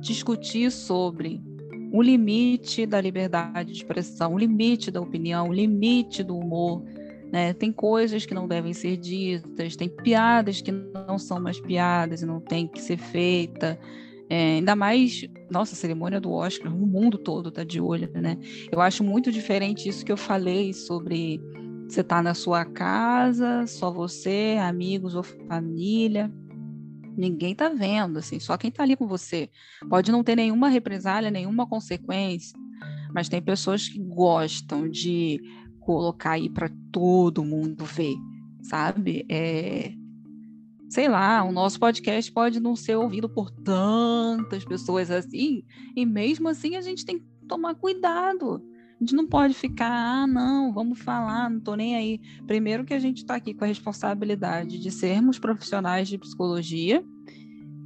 [0.00, 1.51] discutir sobre
[1.92, 6.82] o limite da liberdade de expressão, o limite da opinião, o limite do humor.
[7.30, 7.52] Né?
[7.52, 12.26] Tem coisas que não devem ser ditas, tem piadas que não são mais piadas e
[12.26, 13.78] não tem que ser feita.
[14.28, 18.38] É, ainda mais, nossa, a cerimônia do Oscar, o mundo todo está de olho, né?
[18.70, 21.38] Eu acho muito diferente isso que eu falei sobre
[21.86, 26.32] você estar tá na sua casa, só você, amigos ou família.
[27.16, 29.50] Ninguém tá vendo, assim, só quem tá ali com você.
[29.88, 32.58] Pode não ter nenhuma represália, nenhuma consequência,
[33.14, 35.40] mas tem pessoas que gostam de
[35.80, 38.14] colocar aí para todo mundo ver,
[38.62, 39.26] sabe?
[39.28, 39.92] É,
[40.88, 45.64] sei lá, o nosso podcast pode não ser ouvido por tantas pessoas assim,
[45.96, 48.62] e mesmo assim a gente tem que tomar cuidado.
[49.02, 52.20] A gente não pode ficar, ah, não, vamos falar, não tô nem aí.
[52.46, 57.04] Primeiro que a gente está aqui com a responsabilidade de sermos profissionais de psicologia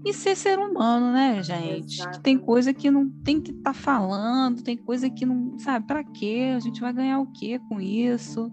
[0.04, 2.06] e ser ser humano, né, gente?
[2.10, 5.86] Que tem coisa que não tem que estar tá falando, tem coisa que não, sabe,
[5.86, 6.52] para quê?
[6.54, 8.52] A gente vai ganhar o quê com isso?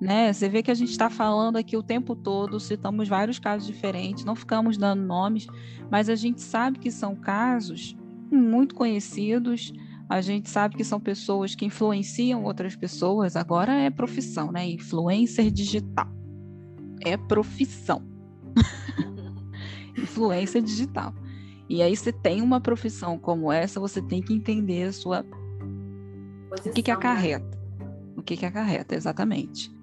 [0.00, 0.32] né?
[0.32, 4.24] Você vê que a gente está falando aqui o tempo todo, citamos vários casos diferentes,
[4.24, 5.46] não ficamos dando nomes,
[5.90, 7.96] mas a gente sabe que são casos
[8.30, 9.72] muito conhecidos,
[10.08, 14.66] a gente sabe que são pessoas que influenciam outras pessoas, agora é profissão, né?
[14.68, 16.08] Influencer digital.
[17.04, 18.02] É profissão.
[19.96, 21.14] Influência digital.
[21.68, 25.24] E aí você tem uma profissão como essa, você tem que entender a sua
[26.48, 26.96] Posição, o que que né?
[26.96, 27.58] acarreta.
[27.78, 27.86] Né?
[28.16, 29.76] O que que acarreta, exatamente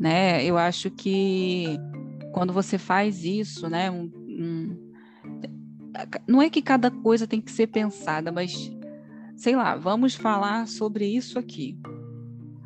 [0.00, 0.42] né?
[0.42, 1.78] Eu acho que
[2.32, 3.90] quando você faz isso, né?
[3.90, 4.92] Um, um,
[6.26, 8.72] não é que cada coisa tem que ser pensada, mas
[9.40, 11.74] sei lá, vamos falar sobre isso aqui.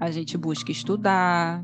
[0.01, 1.62] A gente busca estudar,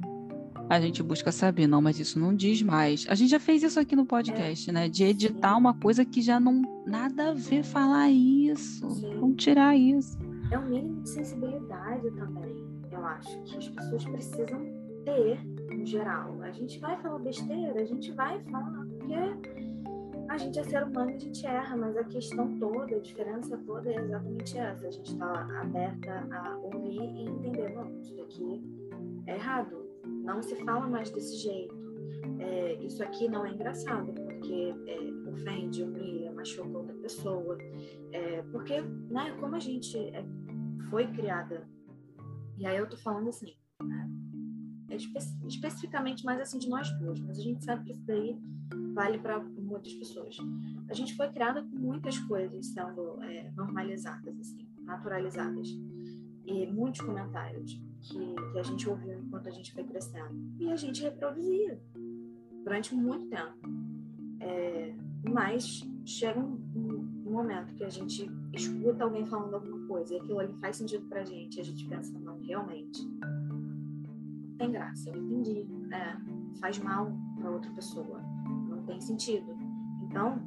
[0.69, 3.07] a gente busca saber, não, mas isso não diz mais.
[3.09, 4.89] A gente já fez isso aqui no podcast, né?
[4.89, 8.89] De editar uma coisa que já não nada a ver falar isso.
[8.89, 9.17] Sim.
[9.19, 10.17] Vamos tirar isso.
[10.49, 12.65] É um mínimo de sensibilidade também.
[12.93, 14.61] Eu acho que as pessoas precisam
[15.05, 15.41] ter
[15.73, 16.41] em geral.
[16.41, 19.60] A gente vai falar besteira, a gente vai falar, porque
[20.31, 23.59] a gente é ser humano e a gente erra, mas a questão toda, a diferença
[23.67, 24.87] toda é exatamente essa.
[24.87, 28.63] A gente está aberta a ouvir e entender, não, isso aqui
[29.27, 31.75] é errado, não se fala mais desse jeito.
[32.39, 37.59] É, isso aqui não é engraçado, porque é, ofende, humilha, machuca outra pessoa.
[38.13, 40.25] É, porque, né, como a gente é,
[40.91, 41.69] foi criada,
[42.57, 44.09] e aí eu tô falando assim, né,
[44.91, 45.19] é espe
[45.49, 48.39] especificamente mais assim de nós duas, mas a gente sabe que isso daí
[48.95, 50.37] vale para muitas pessoas.
[50.89, 55.69] A gente foi criada com muitas coisas sendo é, normalizadas, assim, naturalizadas.
[56.45, 60.35] E muitos comentários que, que a gente ouviu enquanto a gente foi crescendo.
[60.59, 61.81] E a gente reproduzia
[62.65, 63.59] durante muito tempo.
[64.41, 64.95] É,
[65.29, 70.41] mas chega um, um, momento que a gente escuta alguém falando alguma coisa e aquilo
[70.41, 73.07] ali faz sentido pra gente a gente pensa, não, realmente,
[74.59, 75.67] tem graça, eu entendi.
[75.93, 76.17] É,
[76.59, 78.21] faz mal para outra pessoa,
[78.69, 79.60] não tem sentido.
[80.11, 80.43] Então,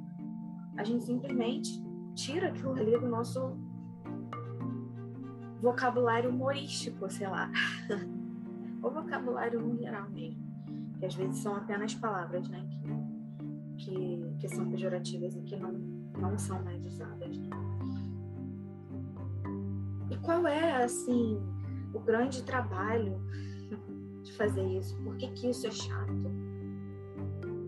[0.77, 1.81] a gente simplesmente
[2.13, 3.57] tira aquilo ali do nosso
[5.61, 7.49] vocabulário humorístico, sei lá.
[8.83, 10.43] Ou vocabulário no geral mesmo.
[10.99, 12.67] Que às vezes são apenas palavras, né?
[13.77, 15.71] Que, que, que são pejorativas e que não,
[16.19, 17.37] não são mais usadas.
[17.37, 17.49] Né?
[20.11, 21.39] E qual é, assim,
[21.93, 23.17] o grande trabalho
[24.23, 25.01] de fazer isso?
[25.03, 26.32] Por que, que isso é chato?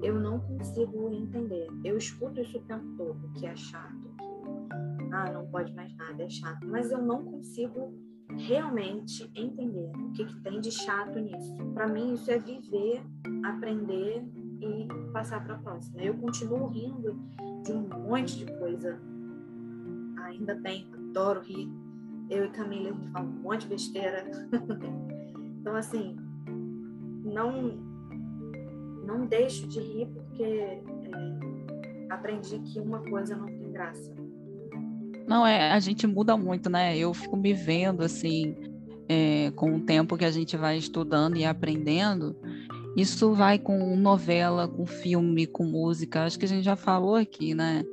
[0.06, 1.68] Eu não consigo entender.
[1.84, 6.22] Eu escuto isso o tempo todo, que é chato, que ah, não pode mais nada,
[6.22, 6.64] é chato.
[6.68, 7.92] Mas eu não consigo
[8.30, 11.58] realmente entender o que, que tem de chato nisso.
[11.74, 13.04] Para mim, isso é viver,
[13.44, 14.24] aprender
[14.62, 16.00] e passar para a próxima.
[16.04, 17.20] Eu continuo rindo
[17.64, 19.02] de um monte de coisa.
[20.20, 21.68] Ainda bem, adoro rir.
[22.30, 24.24] Eu e Camila, a gente fala um monte de besteira.
[25.60, 26.16] então, assim,
[27.24, 27.95] não
[29.06, 30.82] não deixo de rir porque é,
[32.10, 34.14] aprendi que uma coisa não tem graça.
[35.28, 36.98] Não, é, a gente muda muito, né?
[36.98, 38.56] Eu fico me vendo assim,
[39.10, 42.36] é, com o tempo que a gente vai estudando e aprendendo.
[42.96, 46.24] Isso vai com novela, com filme, com música.
[46.24, 47.84] Acho que a gente já falou aqui, né?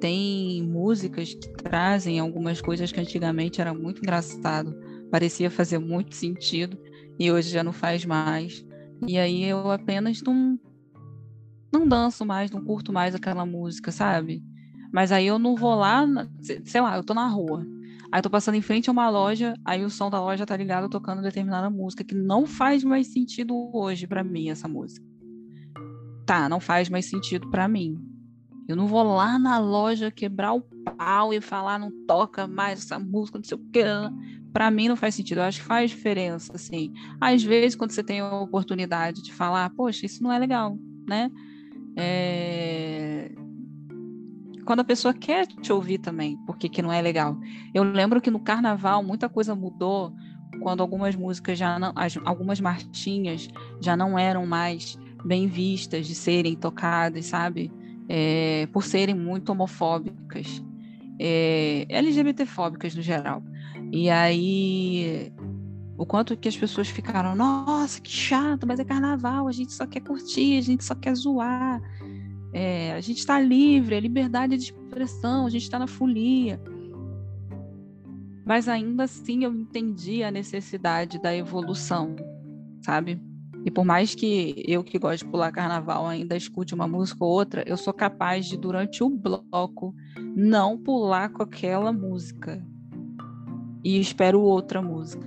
[0.00, 4.76] Tem músicas que trazem algumas coisas que antigamente era muito engraçado,
[5.10, 6.76] parecia fazer muito sentido
[7.18, 8.65] e hoje já não faz mais.
[9.06, 10.58] E aí eu apenas não,
[11.72, 14.42] não danço mais, não curto mais aquela música, sabe?
[14.92, 16.06] Mas aí eu não vou lá,
[16.64, 17.66] sei lá, eu tô na rua.
[18.12, 20.56] Aí eu tô passando em frente a uma loja, aí o som da loja tá
[20.56, 25.04] ligado tocando determinada música que não faz mais sentido hoje para mim essa música.
[26.24, 28.00] Tá, não faz mais sentido para mim.
[28.68, 30.60] Eu não vou lá na loja quebrar o
[30.96, 33.84] pau e falar não toca mais essa música, não sei o quê.
[34.56, 35.38] Para mim não faz sentido.
[35.38, 36.90] Eu acho que faz diferença, assim.
[37.20, 41.30] Às vezes quando você tem a oportunidade de falar, poxa, isso não é legal, né?
[41.94, 43.30] É
[44.64, 47.38] quando a pessoa quer te ouvir também, porque que não é legal.
[47.74, 50.12] Eu lembro que no carnaval muita coisa mudou
[50.62, 53.48] quando algumas músicas já não, as, algumas marchinhas
[53.78, 57.70] já não eram mais bem vistas de serem tocadas, sabe?
[58.08, 60.64] É, por serem muito homofóbicas,
[61.20, 63.42] é, LGBTfóbicas no geral.
[63.92, 65.32] E aí
[65.98, 69.86] o quanto que as pessoas ficaram, nossa, que chato, mas é carnaval, a gente só
[69.86, 71.80] quer curtir, a gente só quer zoar.
[72.52, 76.60] É, a gente está livre, é liberdade de expressão, a gente está na folia.
[78.44, 82.14] Mas ainda assim eu entendi a necessidade da evolução,
[82.82, 83.20] sabe?
[83.64, 87.30] E por mais que eu que gosto de pular carnaval ainda escute uma música ou
[87.30, 89.94] outra, eu sou capaz de, durante o bloco,
[90.36, 92.64] não pular com aquela música.
[93.86, 95.24] E espero outra música.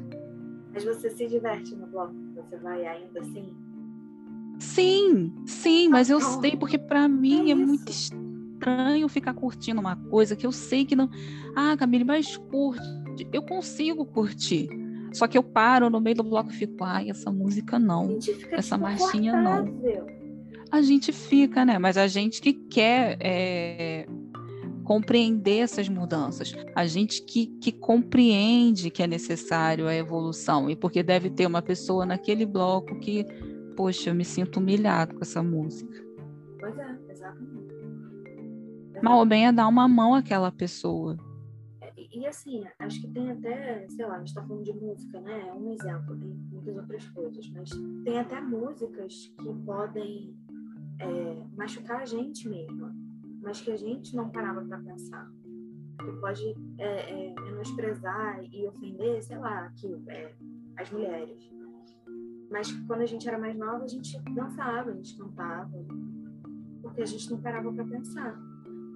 [0.73, 2.13] Mas você se diverte no bloco?
[2.35, 3.55] Você vai ainda assim?
[4.59, 9.95] Sim, sim, mas eu sei porque para mim é, é muito estranho ficar curtindo uma
[9.95, 11.09] coisa que eu sei que não.
[11.55, 12.83] Ah, Camille, mas curte.
[13.31, 14.67] Eu consigo curtir.
[15.13, 18.19] Só que eu paro no meio do bloco e fico, ai, essa música não.
[18.51, 19.73] Essa marchinha não.
[20.69, 21.79] A gente fica, né?
[21.79, 24.05] Mas a gente que quer é,
[24.89, 31.03] compreender essas mudanças, a gente que, que compreende que é necessário a evolução, e porque
[31.03, 33.23] deve ter uma pessoa naquele bloco que
[33.77, 36.03] poxa, eu me sinto humilhado com essa música.
[36.59, 37.75] Pois é, exatamente.
[39.03, 41.15] Mal ou bem é dar uma mão àquela pessoa.
[41.81, 44.73] É, e, e, assim, acho que tem até, sei lá, a gente está falando de
[44.73, 45.49] música, né?
[45.49, 47.69] É um exemplo, tem muitas outras coisas, mas
[48.03, 50.35] tem até músicas que podem
[50.99, 52.91] é, machucar a gente mesmo,
[53.41, 55.29] mas que a gente não parava para pensar.
[55.97, 60.33] Que pode é, é, menosprezar e ofender, sei lá, aqui, é,
[60.77, 61.59] as mulheres
[62.49, 65.85] mas quando a gente era mais nova, a gente dançava, a gente cantava,
[66.81, 68.35] porque a gente não parava para pensar.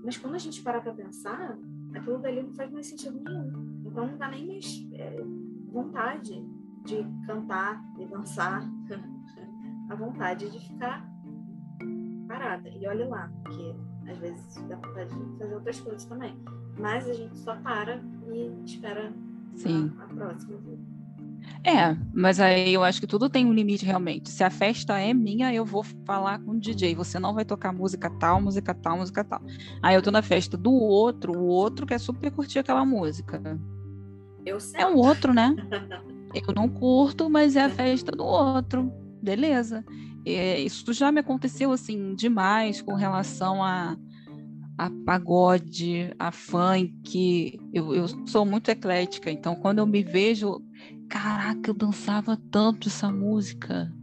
[0.03, 1.57] Mas quando a gente para para pensar,
[1.93, 3.83] aquilo dali não faz mais sentido nenhum.
[3.85, 5.23] Então não dá nem mais é,
[5.71, 6.43] vontade
[6.83, 8.63] de cantar e dançar,
[9.89, 11.07] a vontade de ficar
[12.27, 12.69] parada.
[12.69, 13.75] E olha lá, porque
[14.07, 16.35] às vezes dá vontade de fazer outras coisas também.
[16.77, 18.01] Mas a gente só para
[18.31, 19.13] e espera
[19.55, 19.91] Sim.
[19.99, 20.59] A, a próxima.
[21.63, 24.29] É, mas aí eu acho que tudo tem um limite realmente.
[24.29, 26.95] Se a festa é minha, eu vou falar com o DJ.
[26.95, 29.41] Você não vai tocar música tal, música tal, música tal.
[29.81, 33.41] Aí eu tô na festa do outro, o outro quer super curtir aquela música.
[34.45, 34.81] Eu sei.
[34.81, 35.55] É o outro, né?
[36.35, 38.91] eu não curto, mas é a festa do outro.
[39.23, 39.85] Beleza.
[40.25, 43.97] É, isso já me aconteceu assim demais com relação a
[44.75, 47.59] a pagode, a funk.
[47.71, 50.61] Eu, eu sou muito eclética, então quando eu me vejo
[51.07, 53.93] caraca, eu dançava tanto essa música.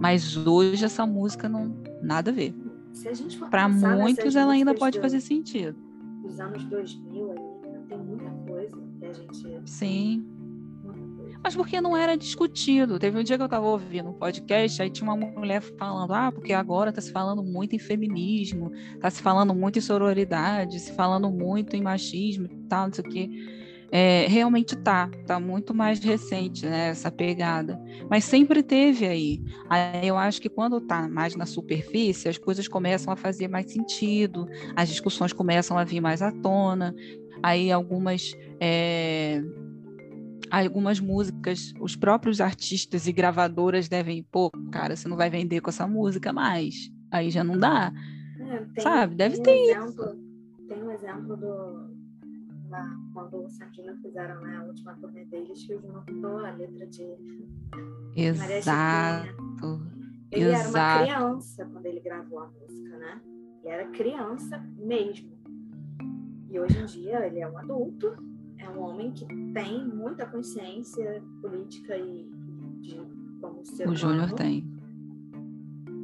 [0.00, 2.54] Mas hoje essa música não nada a ver.
[3.50, 5.76] Para muitos ela ainda pode fazer sentido.
[6.24, 7.40] Os anos 2000 ali,
[7.88, 10.31] tem muita coisa que a gente Sim.
[11.42, 12.98] Mas porque não era discutido.
[12.98, 16.30] Teve um dia que eu estava ouvindo um podcast, aí tinha uma mulher falando: ah,
[16.30, 20.92] porque agora está se falando muito em feminismo, está se falando muito em sororidade, se
[20.92, 23.30] falando muito em machismo e tal, não sei o quê
[23.94, 27.78] é, realmente tá, tá muito mais recente, né, essa pegada.
[28.08, 29.42] Mas sempre teve aí.
[29.68, 33.70] Aí eu acho que quando tá mais na superfície, as coisas começam a fazer mais
[33.70, 36.94] sentido, as discussões começam a vir mais à tona,
[37.42, 38.34] aí algumas.
[38.58, 39.42] É,
[40.60, 45.70] algumas músicas, os próprios artistas e gravadoras devem, pô, cara, você não vai vender com
[45.70, 46.92] essa música mais.
[47.10, 47.92] Aí já não dá.
[48.38, 49.14] É, tem, sabe?
[49.14, 50.04] Deve tem ter um exemplo,
[50.68, 51.92] Tem um exemplo do,
[53.12, 57.16] quando o Sardina fizeram né, a última turnê deles, que o mudou a letra de
[58.14, 59.28] Exato.
[60.30, 60.76] Ele Exato.
[60.76, 63.20] era uma criança quando ele gravou a música, né?
[63.62, 65.32] Ele era criança mesmo.
[66.50, 68.14] E hoje em dia ele é um adulto,
[68.62, 72.30] é um homem que tem muita consciência política e
[72.80, 73.00] de
[73.40, 74.66] como ser O Júnior tem.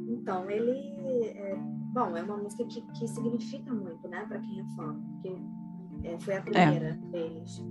[0.07, 1.55] Então ele é,
[1.93, 5.37] bom, é uma música que, que significa muito, né, para quem é fã, porque
[6.03, 6.41] é, foi a é.
[6.41, 6.93] primeira é.
[7.11, 7.63] deles.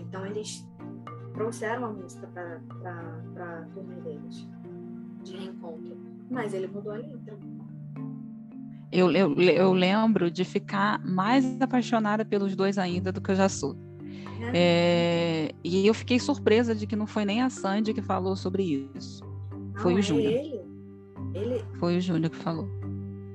[0.00, 0.66] Então eles
[1.34, 2.60] trouxeram a música para
[3.36, 4.48] a turnê deles,
[5.22, 5.96] de reencontro.
[6.30, 7.38] Mas ele mudou a letra.
[8.90, 13.48] Eu, eu, eu lembro de ficar mais apaixonada pelos dois ainda do que eu já
[13.48, 13.76] sou.
[14.54, 18.62] É, e eu fiquei surpresa de que não foi nem a Sandy que falou sobre
[18.94, 19.24] isso.
[19.50, 20.32] Não, foi o é Júnior.
[20.32, 20.60] Ele,
[21.34, 22.68] ele, Foi o Júnior que falou.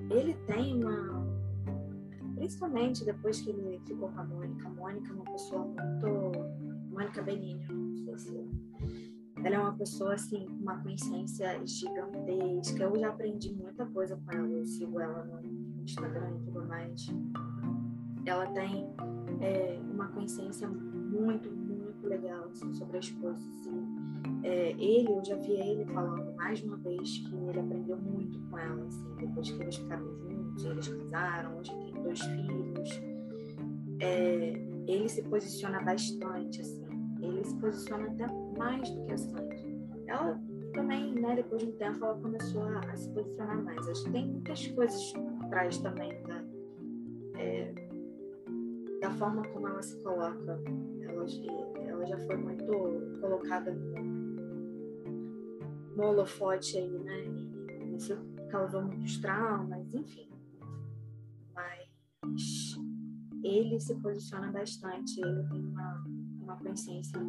[0.10, 1.22] ele tem uma.
[2.36, 4.68] Principalmente depois que ele ficou com a Mônica.
[4.68, 6.32] A Mônica é uma pessoa muito.
[6.90, 8.50] Mônica Benini, não sei se.
[9.44, 12.84] Ela é uma pessoa, assim, com uma consciência gigantesca.
[12.84, 14.48] Eu já aprendi muita coisa com ela.
[14.48, 17.08] Eu sigo ela no Instagram e tudo mais.
[18.26, 18.88] Ela tem
[19.42, 23.44] é, uma consciência muito, muito legal assim, sobre as coisas.
[23.44, 24.02] Assim.
[24.44, 28.58] É, ele, eu já vi ele falando mais uma vez que ele aprendeu muito com
[28.58, 33.02] ela, assim, depois que eles ficaram juntos, eles casaram, hoje tem dois filhos.
[34.00, 34.54] É,
[34.88, 36.86] ele se posiciona bastante, assim.
[37.22, 38.28] Ele se posiciona até
[38.58, 39.80] mais do que a Sandy.
[40.08, 40.42] Ela
[40.74, 43.88] também, né, depois de um tempo, ela começou a, a se posicionar mais.
[43.88, 46.44] Acho que tem muitas coisas por trás também da,
[47.38, 47.74] é,
[49.02, 50.62] da forma como ela se coloca.
[51.02, 51.26] Ela,
[51.88, 52.64] ela já foi muito
[53.20, 53.96] colocada no,
[55.96, 57.26] no holofote aí, né?
[57.26, 58.16] E isso
[58.52, 60.30] causou muitos traumas, enfim.
[61.54, 61.90] Mas
[63.44, 66.06] ele se posiciona bastante, ele tem uma,
[66.44, 67.20] uma consciência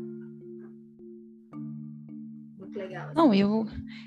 [2.58, 3.06] muito legal.
[3.06, 3.14] assim.
[3.16, 3.66] Não, eu,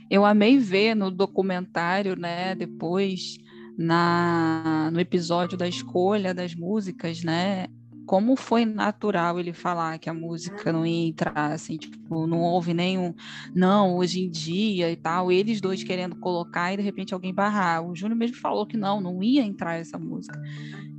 [0.10, 3.38] eu amei ver no documentário, né, depois,
[3.78, 7.68] na, no episódio da escolha das músicas, né,
[8.06, 12.74] como foi natural ele falar que a música não ia entrar, assim, tipo, não houve
[12.74, 13.14] nenhum,
[13.54, 17.84] não, hoje em dia e tal, eles dois querendo colocar e de repente alguém barrar.
[17.84, 20.40] O Júnior mesmo falou que não, não ia entrar essa música.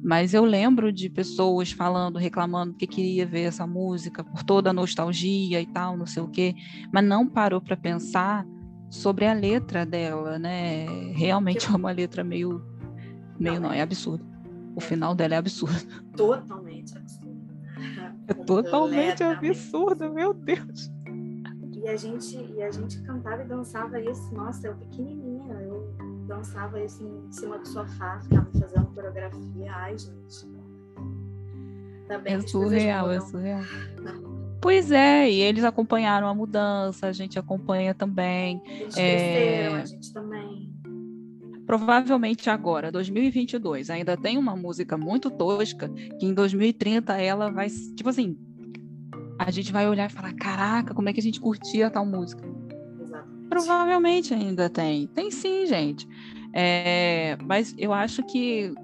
[0.03, 4.73] Mas eu lembro de pessoas falando, reclamando que queria ver essa música por toda a
[4.73, 6.55] nostalgia e tal, não sei o quê,
[6.93, 8.45] mas não parou para pensar
[8.91, 10.87] sobre a letra dela, né?
[11.13, 12.63] Realmente é uma letra meio,
[13.39, 14.25] meio não, é absurdo.
[14.75, 15.87] O final dela é absurdo.
[16.17, 17.37] Totalmente absurdo.
[18.29, 20.91] É totalmente absurdo, meu Deus.
[21.75, 25.95] E a gente, e a gente cantava e dançava isso, nossa, eu pequenininha, eu
[26.27, 30.47] dançava isso em cima do sofá, ficava fazendo coreografia, ai gente.
[32.03, 33.63] Ainda bem É surreal, é surreal.
[34.67, 38.61] Pois é, e eles acompanharam a mudança, a gente acompanha também.
[38.67, 39.17] Eles É.
[39.17, 40.73] cresceram, a gente também.
[41.65, 45.89] Provavelmente agora, 2022, ainda tem uma música muito tosca
[46.19, 48.37] que em 2030 ela vai, tipo assim,
[49.39, 52.43] a gente vai olhar e falar: caraca, como é que a gente curtia tal música?
[53.01, 53.49] Exatamente.
[53.49, 55.07] Provavelmente ainda tem.
[55.07, 56.09] Tem sim, gente.
[56.53, 58.75] É, mas eu acho que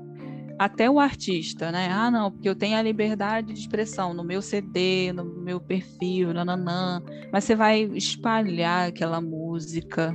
[0.65, 1.89] até o artista, né?
[1.91, 6.33] Ah, não, porque eu tenho a liberdade de expressão no meu CD, no meu perfil,
[6.33, 7.03] nananã.
[7.33, 10.15] Mas você vai espalhar aquela música.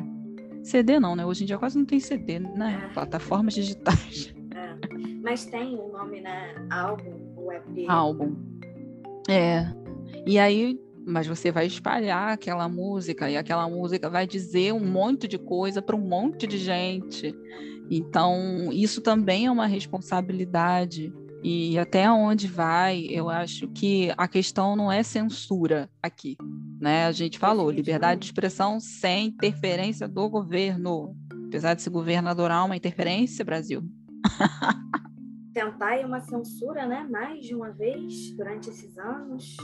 [0.63, 1.25] CD não, né?
[1.25, 2.87] Hoje em dia quase não tem CD, né?
[2.89, 2.93] É.
[2.93, 4.33] Plataformas digitais.
[5.21, 6.55] Mas tem o nome, né?
[6.69, 7.89] Álbum, o EP.
[7.89, 8.35] Álbum.
[9.27, 9.67] É.
[10.25, 15.27] E aí, mas você vai espalhar aquela música e aquela música vai dizer um monte
[15.27, 17.35] de coisa para um monte de gente.
[17.89, 21.13] Então, isso também é uma responsabilidade.
[21.43, 26.35] E até onde vai, eu acho que a questão não é censura aqui,
[26.79, 27.05] né?
[27.05, 31.15] A gente falou, liberdade de expressão sem interferência do governo.
[31.47, 33.83] Apesar de ser governadoral, uma interferência, Brasil.
[35.53, 37.07] Tentar uma censura, né?
[37.09, 39.55] Mais de uma vez durante esses anos.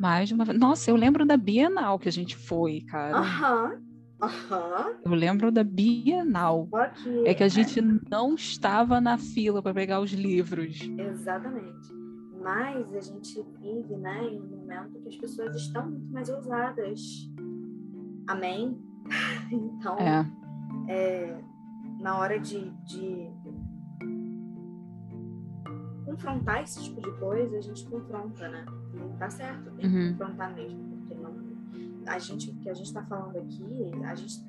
[0.00, 0.58] Mais de uma vez.
[0.58, 3.18] Nossa, eu lembro da Bienal que a gente foi, cara.
[3.18, 3.91] Aham.
[4.22, 4.94] Aham.
[5.04, 6.68] Eu lembro da Bienal.
[7.02, 7.26] Que.
[7.26, 10.78] É que a gente não estava na fila para pegar os livros.
[10.96, 11.92] Exatamente.
[12.40, 17.00] Mas a gente vive, né, em um momento que as pessoas estão muito mais ousadas.
[18.28, 18.78] Amém?
[19.52, 20.24] Então, É,
[20.88, 21.40] é,
[22.00, 23.28] na hora de, de
[26.04, 28.64] confrontar esse tipo de coisa, a gente confronta, né?
[28.94, 30.12] E tá certo, tem que Uhum.
[30.16, 30.91] confrontar mesmo,
[32.06, 33.64] a gente, o que a gente está falando aqui,
[34.04, 34.44] a gente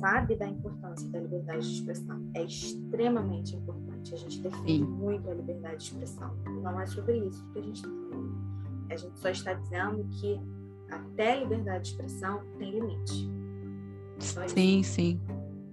[0.00, 2.30] sabe da importância da liberdade de expressão.
[2.34, 4.14] É extremamente importante.
[4.14, 4.84] A gente defende Sim.
[4.84, 6.34] muito a liberdade de expressão.
[6.62, 8.52] Não é sobre isso que a gente está falando.
[8.90, 10.40] A gente só está dizendo que
[10.90, 13.30] até a liberdade de expressão tem limite.
[14.48, 15.20] Sim, sim.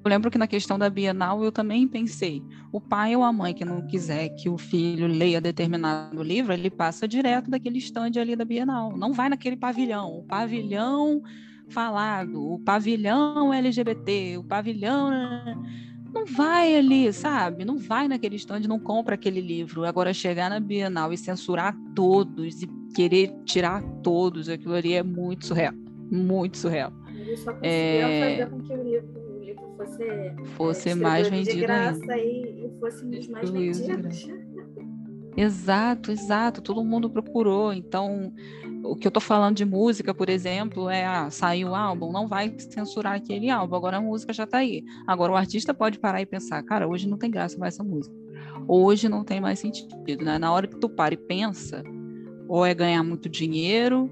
[0.04, 2.42] Eu lembro que na questão da Bienal eu também pensei,
[2.72, 6.70] o pai ou a mãe que não quiser que o filho leia determinado livro, ele
[6.70, 8.96] passa direto daquele stand ali da Bienal.
[8.96, 10.20] Não vai naquele pavilhão.
[10.20, 11.22] O pavilhão
[11.68, 15.12] falado, o pavilhão LGBT, o pavilhão.
[16.14, 17.64] Não vai ali, sabe?
[17.66, 19.84] Não vai naquele stand, não compra aquele livro.
[19.86, 25.46] Agora, chegar na Bienal e censurar todos e querer tirar todos, aquilo ali é muito
[25.46, 25.74] surreal.
[26.10, 26.92] Muito surreal.
[27.14, 27.70] Eles só conseguiram
[28.08, 28.32] É.
[28.32, 29.08] fazer com que o livro,
[29.80, 31.68] livro fosse, é, Fosse mais de vendido ainda.
[31.68, 34.28] graça e, e fosse dos mais de vendidos.
[35.38, 36.62] Exato, exato.
[36.62, 37.72] Todo mundo procurou.
[37.72, 38.34] Então,
[38.84, 42.28] o que eu estou falando de música, por exemplo, é ah, saiu o álbum, não
[42.28, 43.76] vai censurar aquele álbum.
[43.76, 44.84] Agora a música já está aí.
[45.08, 48.16] Agora o artista pode parar e pensar, cara, hoje não tem graça mais essa música.
[48.68, 49.96] Hoje não tem mais sentido.
[50.24, 50.38] Né?
[50.38, 51.84] Na hora que tu para e pensa,
[52.48, 54.12] ou é ganhar muito dinheiro,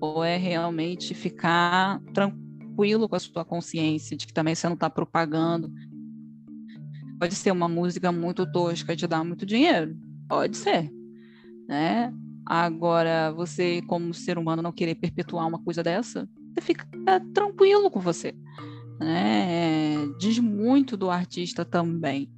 [0.00, 2.45] ou é realmente ficar tranquilo
[2.76, 5.72] com a sua consciência de que também você não está propagando.
[7.18, 9.96] Pode ser uma música muito tosca e te dar muito dinheiro,
[10.28, 10.92] pode ser,
[11.66, 12.12] né?
[12.44, 16.86] Agora, você, como ser humano, não querer perpetuar uma coisa dessa, você fica
[17.34, 18.32] tranquilo com você.
[19.00, 19.96] Né?
[20.18, 22.30] Diz muito do artista também.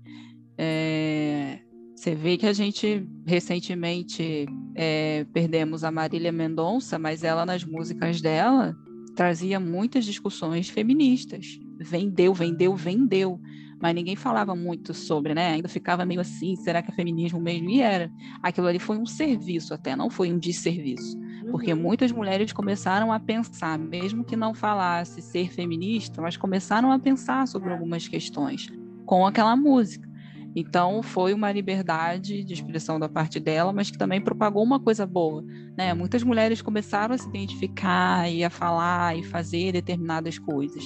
[0.56, 1.60] É,
[1.94, 8.20] você vê que a gente recentemente é, perdemos a Marília Mendonça, mas ela nas músicas
[8.20, 8.74] dela
[9.18, 11.58] trazia muitas discussões feministas.
[11.80, 13.40] Vendeu, vendeu, vendeu
[13.80, 15.52] mas ninguém falava muito sobre, né?
[15.52, 17.70] Ainda ficava meio assim, será que é feminismo mesmo?
[17.70, 18.10] E era.
[18.42, 21.16] Aquilo ali foi um serviço até, não foi um desserviço.
[21.50, 21.80] Porque uhum.
[21.80, 27.46] muitas mulheres começaram a pensar, mesmo que não falasse ser feminista, mas começaram a pensar
[27.46, 27.72] sobre é.
[27.72, 28.68] algumas questões
[29.06, 30.07] com aquela música.
[30.58, 35.06] Então foi uma liberdade de expressão da parte dela, mas que também propagou uma coisa
[35.06, 35.40] boa,
[35.76, 35.94] né?
[35.94, 40.82] Muitas mulheres começaram a se identificar e a falar e fazer determinadas coisas.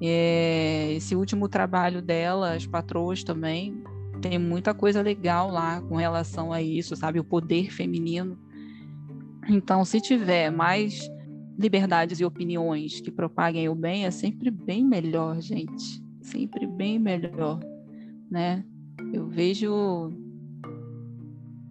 [0.00, 3.84] É, esse último trabalho dela, as patroas também,
[4.22, 7.20] tem muita coisa legal lá com relação a isso, sabe?
[7.20, 8.38] O poder feminino.
[9.46, 11.06] Então, se tiver mais
[11.58, 16.02] liberdades e opiniões que propaguem o bem, é sempre bem melhor, gente.
[16.22, 17.60] Sempre bem melhor,
[18.30, 18.64] né?
[19.12, 20.12] Eu vejo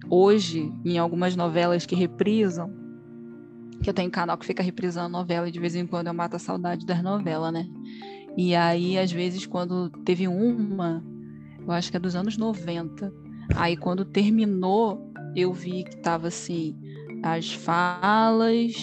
[0.10, 2.72] hoje em algumas novelas que reprisam,
[3.82, 6.36] que eu tenho canal que fica reprisando novela e de vez em quando eu mato
[6.36, 7.68] a saudade das novelas, né?
[8.38, 11.04] E aí, às vezes, quando teve uma,
[11.66, 13.14] eu acho que é dos anos 90,
[13.56, 16.76] aí quando terminou, eu vi que tava assim,
[17.24, 18.74] as falas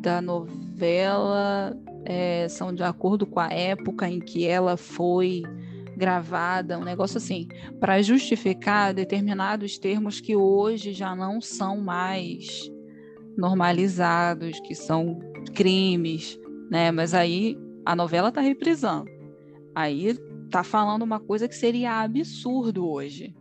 [0.00, 5.42] da novela é, são de acordo com a época em que ela foi
[5.96, 7.48] gravada, um negócio assim,
[7.80, 12.70] para justificar determinados termos que hoje já não são mais
[13.36, 15.18] normalizados, que são
[15.54, 16.38] crimes,
[16.70, 16.90] né?
[16.90, 19.10] Mas aí a novela está reprisando.
[19.74, 23.34] Aí está falando uma coisa que seria absurdo hoje.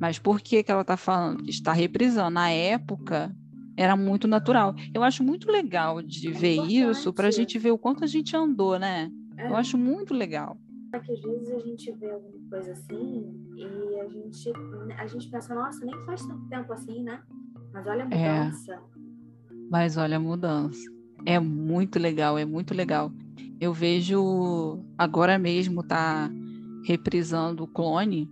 [0.00, 1.48] Mas por que, que ela está falando?
[1.48, 2.30] Está reprisando.
[2.30, 3.34] Na época,
[3.76, 4.74] era muito natural.
[4.94, 6.90] Eu acho muito legal de é ver importante.
[6.90, 9.10] isso para a gente ver o quanto a gente andou, né?
[9.36, 9.48] É.
[9.48, 10.56] Eu acho muito legal.
[10.92, 14.52] É que às vezes a gente vê alguma coisa assim e a gente,
[14.98, 17.22] a gente pensa, nossa, nem faz tanto tempo assim, né?
[17.72, 18.42] Mas olha a é.
[18.44, 18.72] mudança.
[18.74, 18.80] É.
[19.70, 20.92] Mas olha a mudança.
[21.24, 23.10] É muito legal, é muito legal
[23.62, 26.28] eu vejo agora mesmo tá
[26.84, 28.28] reprisando o clone.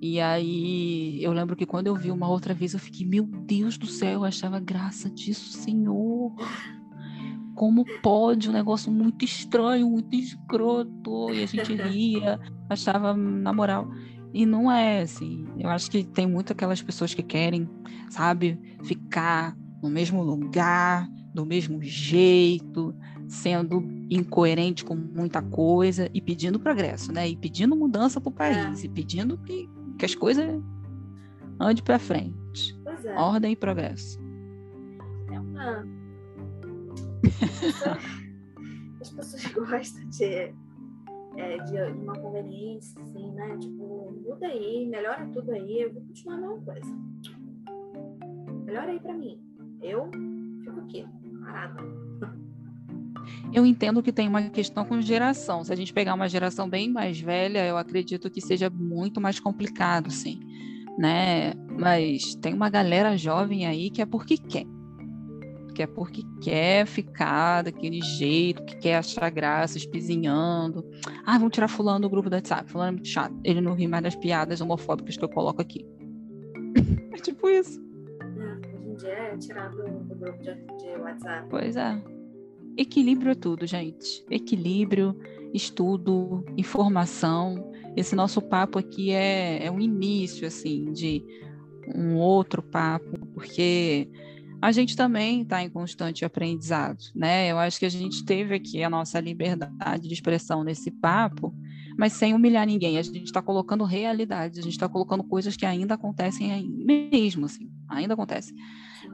[0.00, 3.76] E aí eu lembro que quando eu vi uma outra vez, eu fiquei, meu Deus
[3.76, 6.34] do céu, eu achava graça disso, Senhor.
[7.60, 8.48] Como pode?
[8.48, 11.30] Um negócio muito estranho, muito escroto.
[11.30, 12.40] E a gente ria,
[12.70, 13.86] achava, na moral.
[14.32, 15.46] E não é assim.
[15.58, 17.68] Eu acho que tem muito aquelas pessoas que querem,
[18.08, 22.94] sabe, ficar no mesmo lugar, do mesmo jeito,
[23.28, 27.28] sendo incoerente com muita coisa e pedindo progresso, né?
[27.28, 28.86] E pedindo mudança para o país, é.
[28.86, 30.46] e pedindo que, que as coisas
[31.60, 32.74] andem para frente.
[33.04, 33.14] É.
[33.16, 34.18] Ordem e progresso.
[35.30, 35.99] É uma.
[39.00, 43.56] As pessoas gostam de, é, de uma conveniência, assim, né?
[43.58, 46.98] Tipo, muda aí, melhora tudo aí, eu vou continuar a mesma coisa.
[48.64, 49.40] Melhora aí para mim.
[49.82, 50.10] Eu
[50.62, 51.06] fico aqui,
[51.42, 51.82] parada.
[53.52, 55.64] Eu entendo que tem uma questão com geração.
[55.64, 59.40] Se a gente pegar uma geração bem mais velha, eu acredito que seja muito mais
[59.40, 60.40] complicado, sim,
[60.98, 61.54] né?
[61.78, 64.66] Mas tem uma galera jovem aí que é porque quer.
[65.80, 70.84] Que é porque quer ficar daquele jeito, que quer achar graça, espizinhando.
[71.24, 72.70] Ah, vamos tirar fulano do grupo do WhatsApp.
[72.70, 73.34] Fulano é muito chato.
[73.42, 75.86] Ele não ri mais das piadas homofóbicas que eu coloco aqui.
[77.14, 77.80] é tipo isso.
[78.20, 81.46] É, hoje em dia é tirar do, do grupo de, de WhatsApp.
[81.48, 81.98] Pois é.
[82.76, 84.22] Equilíbrio é tudo, gente.
[84.30, 85.16] Equilíbrio,
[85.54, 87.72] estudo, informação.
[87.96, 91.24] Esse nosso papo aqui é, é um início, assim, de
[91.94, 94.10] um outro papo, porque
[94.60, 97.50] a gente também está em constante aprendizado, né?
[97.50, 101.54] Eu acho que a gente teve aqui a nossa liberdade de expressão nesse papo,
[101.96, 102.98] mas sem humilhar ninguém.
[102.98, 107.70] A gente está colocando realidades, a gente está colocando coisas que ainda acontecem mesmo, assim,
[107.88, 108.54] ainda acontecem.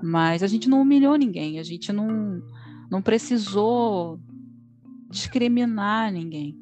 [0.03, 2.43] Mas a gente não humilhou ninguém, a gente não
[2.91, 4.21] não precisou
[5.11, 6.57] discriminar ninguém.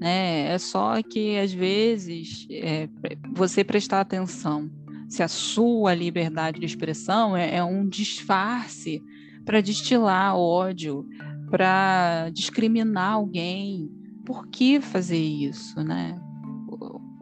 [0.00, 0.52] Né?
[0.52, 2.88] É só que, às vezes, é,
[3.32, 4.70] você prestar atenção
[5.08, 9.02] se a sua liberdade de expressão é, é um disfarce
[9.44, 11.06] para destilar ódio,
[11.50, 13.90] para discriminar alguém.
[14.24, 16.18] Por que fazer isso, né?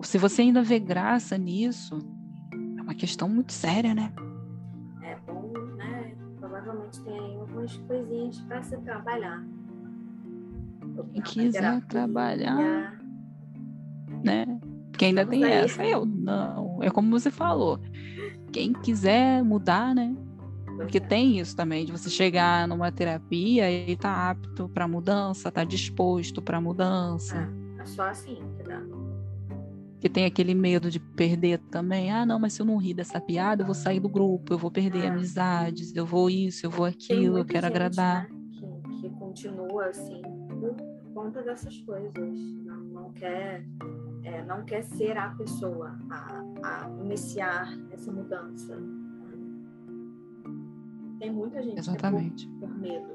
[0.02, 1.98] Se você ainda vê graça nisso,
[2.78, 4.12] é uma questão muito séria, né?
[5.02, 6.14] É bom, né?
[6.38, 9.44] Provavelmente tem aí algumas coisinhas para se trabalhar.
[11.12, 13.00] Quem quiser trabalhar,
[14.24, 14.44] né?
[14.92, 15.52] Porque ainda tem aí.
[15.52, 16.82] essa, eu não.
[16.82, 17.80] É como você falou.
[18.52, 20.14] Quem quiser mudar, né?
[20.76, 25.64] Porque tem isso também, de você chegar numa terapia e tá apto para mudança, tá
[25.64, 27.50] disposto para mudança.
[27.78, 28.82] É, é só assim que dá.
[30.00, 32.10] Que tem aquele medo de perder também.
[32.10, 34.58] Ah, não, mas se eu não rir dessa piada, eu vou sair do grupo, eu
[34.58, 35.08] vou perder é.
[35.08, 38.28] amizades, eu vou isso, eu vou aquilo, eu quero gente, agradar.
[38.28, 38.36] Né,
[39.00, 40.20] que, que continua assim
[40.60, 40.76] por
[41.14, 42.12] conta dessas coisas.
[42.64, 43.64] Não, não quer
[44.24, 48.78] é, não quer ser a pessoa a, a iniciar essa mudança.
[51.18, 52.48] Tem muita gente Exatamente.
[52.48, 53.06] que é por, por medo.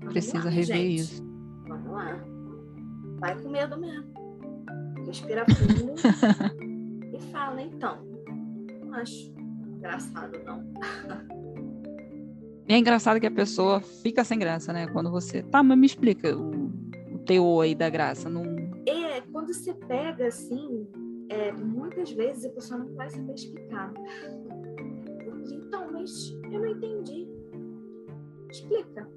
[0.00, 0.94] Vamos Precisa lá, rever gente.
[0.94, 1.24] isso.
[1.68, 2.24] Vamos lá.
[3.18, 4.06] Vai com medo mesmo.
[5.06, 5.94] Respira fundo
[7.14, 7.98] e fala, então.
[8.84, 9.32] Não acho
[9.76, 10.64] engraçado, não.
[12.68, 14.88] E é engraçado que a pessoa fica sem graça, né?
[14.88, 15.42] Quando você.
[15.42, 16.72] Tá, mas me explica o,
[17.12, 18.28] o teor aí da graça.
[18.28, 18.55] Não...
[19.16, 20.86] É, quando você pega assim,
[21.30, 23.90] é, muitas vezes a pessoa não vai saber explicar.
[25.50, 27.26] Então, mas eu não entendi.
[28.50, 29.10] Explica.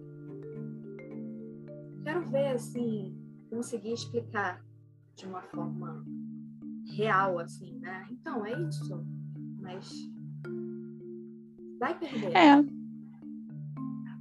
[2.04, 3.14] Quero ver, assim,
[3.50, 4.64] conseguir explicar
[5.18, 6.06] de uma forma
[6.95, 8.08] real, assim, né?
[8.10, 9.06] Então, é isso.
[9.62, 9.91] Mas
[11.78, 12.38] vai perder.
[12.38, 12.64] É.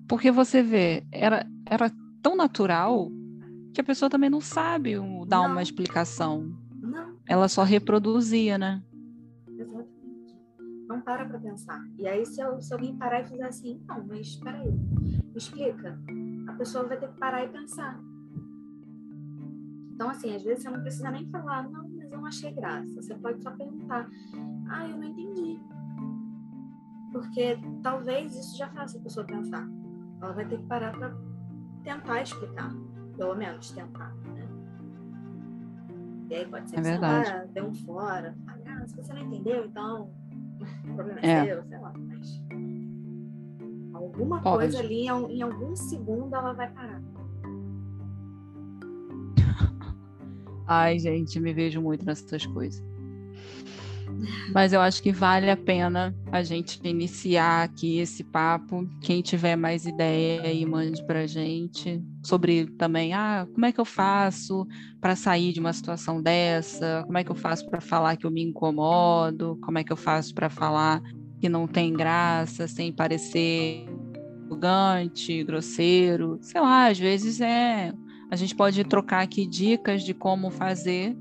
[0.08, 1.88] Porque você vê, era, era
[2.20, 3.12] tão natural
[3.78, 4.96] que a pessoa também não sabe
[5.28, 5.52] dar não.
[5.52, 6.52] uma explicação.
[6.82, 7.16] Não.
[7.24, 8.82] Ela só reproduzia, né?
[10.88, 11.80] não para para pensar.
[11.96, 15.36] E aí, se, eu, se alguém parar e fizer assim, não, mas espera aí, me
[15.36, 15.96] explica.
[16.48, 18.00] A pessoa vai ter que parar e pensar.
[19.92, 22.92] Então, assim, às vezes você não precisa nem falar, não, mas eu não achei graça.
[22.94, 24.08] Você pode só perguntar,
[24.70, 25.60] ah, eu não entendi.
[27.12, 29.68] Porque talvez isso já faça a pessoa pensar.
[30.20, 31.14] Ela vai ter que parar para
[31.84, 32.74] tentar explicar,
[33.18, 34.48] pelo menos tentar, né?
[36.30, 37.28] E aí pode ser é que verdade.
[37.28, 40.10] você dê um fora, ah, se você não entendeu, então
[40.88, 41.44] o problema é, é.
[41.44, 42.44] seu, sei lá, mas
[43.92, 44.58] alguma Pode.
[44.58, 47.02] coisa ali, em algum segundo, ela vai parar.
[50.66, 52.87] Ai, gente, me vejo muito nessas coisas.
[54.52, 58.88] Mas eu acho que vale a pena a gente iniciar aqui esse papo.
[59.00, 63.84] Quem tiver mais ideia aí, mande para gente sobre também, ah, como é que eu
[63.84, 64.66] faço
[65.00, 67.02] para sair de uma situação dessa?
[67.06, 69.58] Como é que eu faço para falar que eu me incomodo?
[69.62, 71.00] Como é que eu faço para falar
[71.40, 73.86] que não tem graça, sem parecer
[74.46, 76.38] arrogante, grosseiro?
[76.42, 77.92] Sei lá, às vezes é.
[78.30, 81.16] A gente pode trocar aqui dicas de como fazer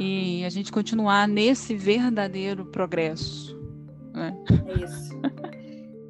[0.00, 3.54] e a gente continuar nesse verdadeiro progresso.
[4.14, 4.34] Né?
[4.66, 5.20] É isso.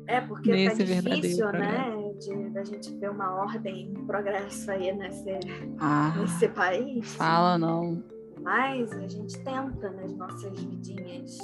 [0.07, 4.71] É, porque tá nesse tá difícil, né, de da gente ver uma ordem em progresso
[4.71, 5.39] aí nesse,
[5.79, 7.15] ah, nesse país.
[7.15, 8.03] Fala não.
[8.43, 11.39] Mas a gente tenta nas nossas vidinhas.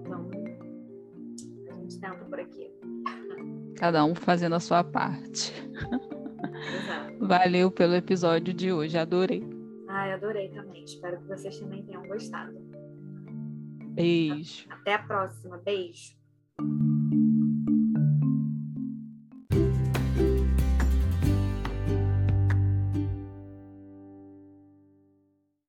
[0.00, 0.28] Então,
[1.70, 2.72] a gente tenta por aqui.
[3.76, 5.52] Cada um fazendo a sua parte.
[5.72, 7.26] Exato.
[7.26, 9.53] Valeu pelo episódio de hoje, adorei.
[10.04, 10.84] Ai, adorei também.
[10.84, 12.52] Espero que vocês também tenham gostado.
[13.94, 14.66] Beijo.
[14.68, 15.56] Até a próxima.
[15.56, 16.14] Beijo.